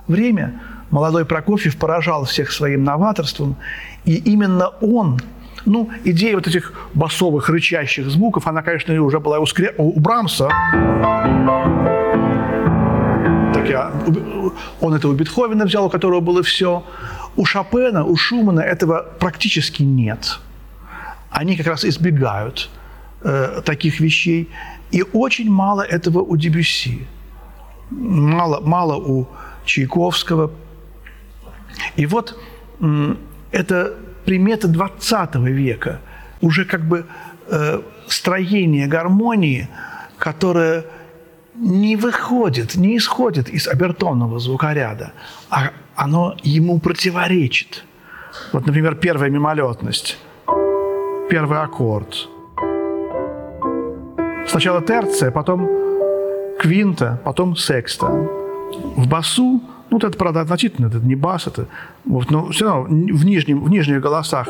время 0.06 0.60
молодой 0.90 1.24
Прокофьев 1.24 1.76
поражал 1.76 2.24
всех 2.24 2.52
своим 2.52 2.84
новаторством, 2.84 3.56
и 4.04 4.14
именно 4.14 4.68
он, 4.80 5.20
ну, 5.66 5.90
идея 6.04 6.34
вот 6.34 6.46
этих 6.46 6.72
басовых, 6.94 7.48
рычащих 7.48 8.06
звуков, 8.08 8.46
она, 8.46 8.62
конечно, 8.62 9.00
уже 9.02 9.18
была 9.18 9.38
у, 9.38 9.46
Скре... 9.46 9.74
у 9.76 9.98
Брамса, 9.98 10.48
так 13.54 13.68
я, 13.68 13.92
он 14.80 14.94
это 14.94 15.08
у 15.08 15.12
Бетховена 15.12 15.64
взял, 15.64 15.86
у 15.86 15.90
которого 15.90 16.20
было 16.20 16.42
все. 16.42 16.84
У 17.36 17.44
Шопена, 17.44 18.04
у 18.04 18.16
Шумана 18.16 18.60
этого 18.60 19.06
практически 19.18 19.82
нет. 19.82 20.38
Они 21.30 21.56
как 21.56 21.66
раз 21.66 21.84
избегают 21.84 22.70
э, 23.22 23.62
таких 23.64 24.00
вещей. 24.00 24.48
И 24.90 25.04
очень 25.12 25.50
мало 25.50 25.82
этого 25.82 26.20
у 26.20 26.36
Дебюсси. 26.36 27.06
Мало, 27.90 28.60
мало 28.60 28.96
у 28.96 29.26
Чайковского. 29.64 30.50
И 31.96 32.06
вот 32.06 32.38
это 33.50 33.94
примета 34.24 34.68
20 34.68 35.34
века. 35.36 36.00
Уже 36.40 36.64
как 36.64 36.86
бы 36.86 37.06
э, 37.48 37.80
строение 38.06 38.86
гармонии, 38.86 39.68
которое 40.18 40.84
не 41.54 41.96
выходит, 41.96 42.76
не 42.76 42.96
исходит 42.96 43.48
из 43.48 43.66
обертонного 43.66 44.38
звукоряда, 44.38 45.12
а 45.50 45.70
оно 45.96 46.36
ему 46.42 46.78
противоречит. 46.78 47.84
Вот, 48.52 48.66
например, 48.66 48.94
первая 48.94 49.30
мимолетность, 49.30 50.18
первый 51.28 51.58
аккорд. 51.60 52.28
Сначала 54.48 54.80
терция, 54.80 55.30
потом 55.30 55.68
квинта, 56.58 57.20
потом 57.24 57.56
секста. 57.56 58.06
В 58.96 59.06
басу, 59.06 59.62
ну, 59.90 59.98
это, 59.98 60.10
правда, 60.10 60.40
относительно, 60.40 60.86
это 60.86 60.98
не 60.98 61.16
бас, 61.16 61.46
это, 61.46 61.66
вот, 62.04 62.30
но 62.30 62.48
все 62.50 62.64
равно 62.64 62.84
в, 62.84 63.24
нижнем, 63.24 63.62
в 63.62 63.70
нижних 63.70 64.00
голосах 64.00 64.48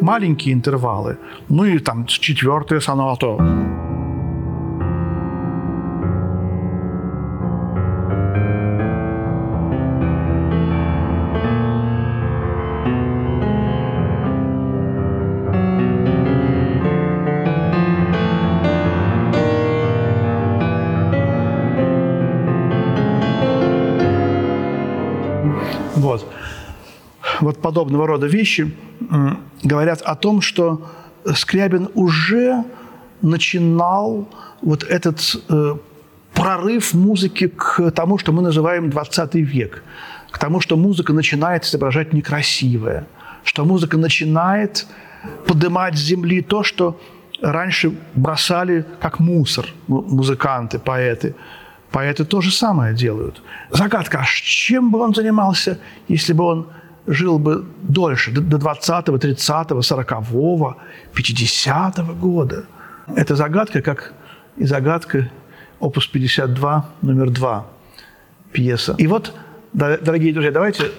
маленькие 0.00 0.54
интервалы, 0.54 1.16
ну 1.48 1.64
и 1.64 1.78
там 1.78 2.06
четвертая 2.06 2.80
соната. 2.80 3.36
Вот 27.46 27.62
подобного 27.62 28.08
рода 28.08 28.26
вещи 28.26 28.74
говорят 29.62 30.02
о 30.02 30.16
том, 30.16 30.40
что 30.40 30.80
Скрябин 31.32 31.88
уже 31.94 32.64
начинал 33.22 34.28
вот 34.62 34.82
этот 34.82 35.20
э, 35.48 35.76
прорыв 36.34 36.92
музыки 36.92 37.46
к 37.46 37.92
тому, 37.92 38.18
что 38.18 38.32
мы 38.32 38.42
называем 38.42 38.90
20 38.90 39.34
век, 39.36 39.84
к 40.32 40.38
тому, 40.40 40.60
что 40.60 40.76
музыка 40.76 41.12
начинает 41.12 41.64
изображать 41.64 42.12
некрасивое, 42.12 43.06
что 43.44 43.64
музыка 43.64 43.96
начинает 43.96 44.84
поднимать 45.46 45.96
с 45.96 46.00
земли 46.00 46.42
то, 46.42 46.64
что 46.64 47.00
раньше 47.40 47.92
бросали 48.14 48.84
как 49.00 49.20
мусор 49.20 49.66
музыканты, 49.86 50.80
поэты. 50.80 51.36
Поэты 51.92 52.24
то 52.24 52.40
же 52.40 52.50
самое 52.50 52.92
делают. 52.92 53.40
Загадка, 53.70 54.18
а 54.18 54.24
чем 54.24 54.90
бы 54.90 54.98
он 54.98 55.14
занимался, 55.14 55.78
если 56.08 56.32
бы 56.32 56.42
он 56.42 56.66
жил 57.06 57.38
бы 57.38 57.64
дольше, 57.82 58.32
до 58.32 58.56
20-го, 58.56 59.16
30-го, 59.16 59.80
40-го, 59.80 60.76
50-го 61.14 62.14
года? 62.14 62.64
Это 63.14 63.36
загадка, 63.36 63.82
как 63.82 64.12
и 64.56 64.64
загадка 64.64 65.30
опус 65.78 66.06
52, 66.06 66.84
номер 67.02 67.30
2, 67.30 67.66
пьеса. 68.52 68.94
И 68.98 69.06
вот, 69.06 69.34
дорогие 69.72 70.32
друзья, 70.32 70.50
давайте 70.50 70.90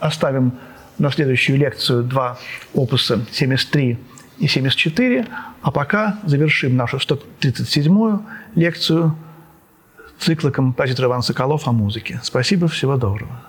оставим 0.00 0.52
на 0.98 1.10
следующую 1.10 1.58
лекцию 1.58 2.04
два 2.04 2.38
опуса 2.74 3.24
73 3.32 3.98
и 4.38 4.46
74, 4.46 5.26
а 5.62 5.70
пока 5.70 6.18
завершим 6.24 6.76
нашу 6.76 6.98
137-ю 6.98 8.22
лекцию 8.54 9.16
цикла 10.18 10.50
композитора 10.50 11.08
Иван 11.08 11.22
Соколов 11.22 11.66
о 11.68 11.72
музыке. 11.72 12.20
Спасибо, 12.22 12.68
всего 12.68 12.96
доброго. 12.96 13.40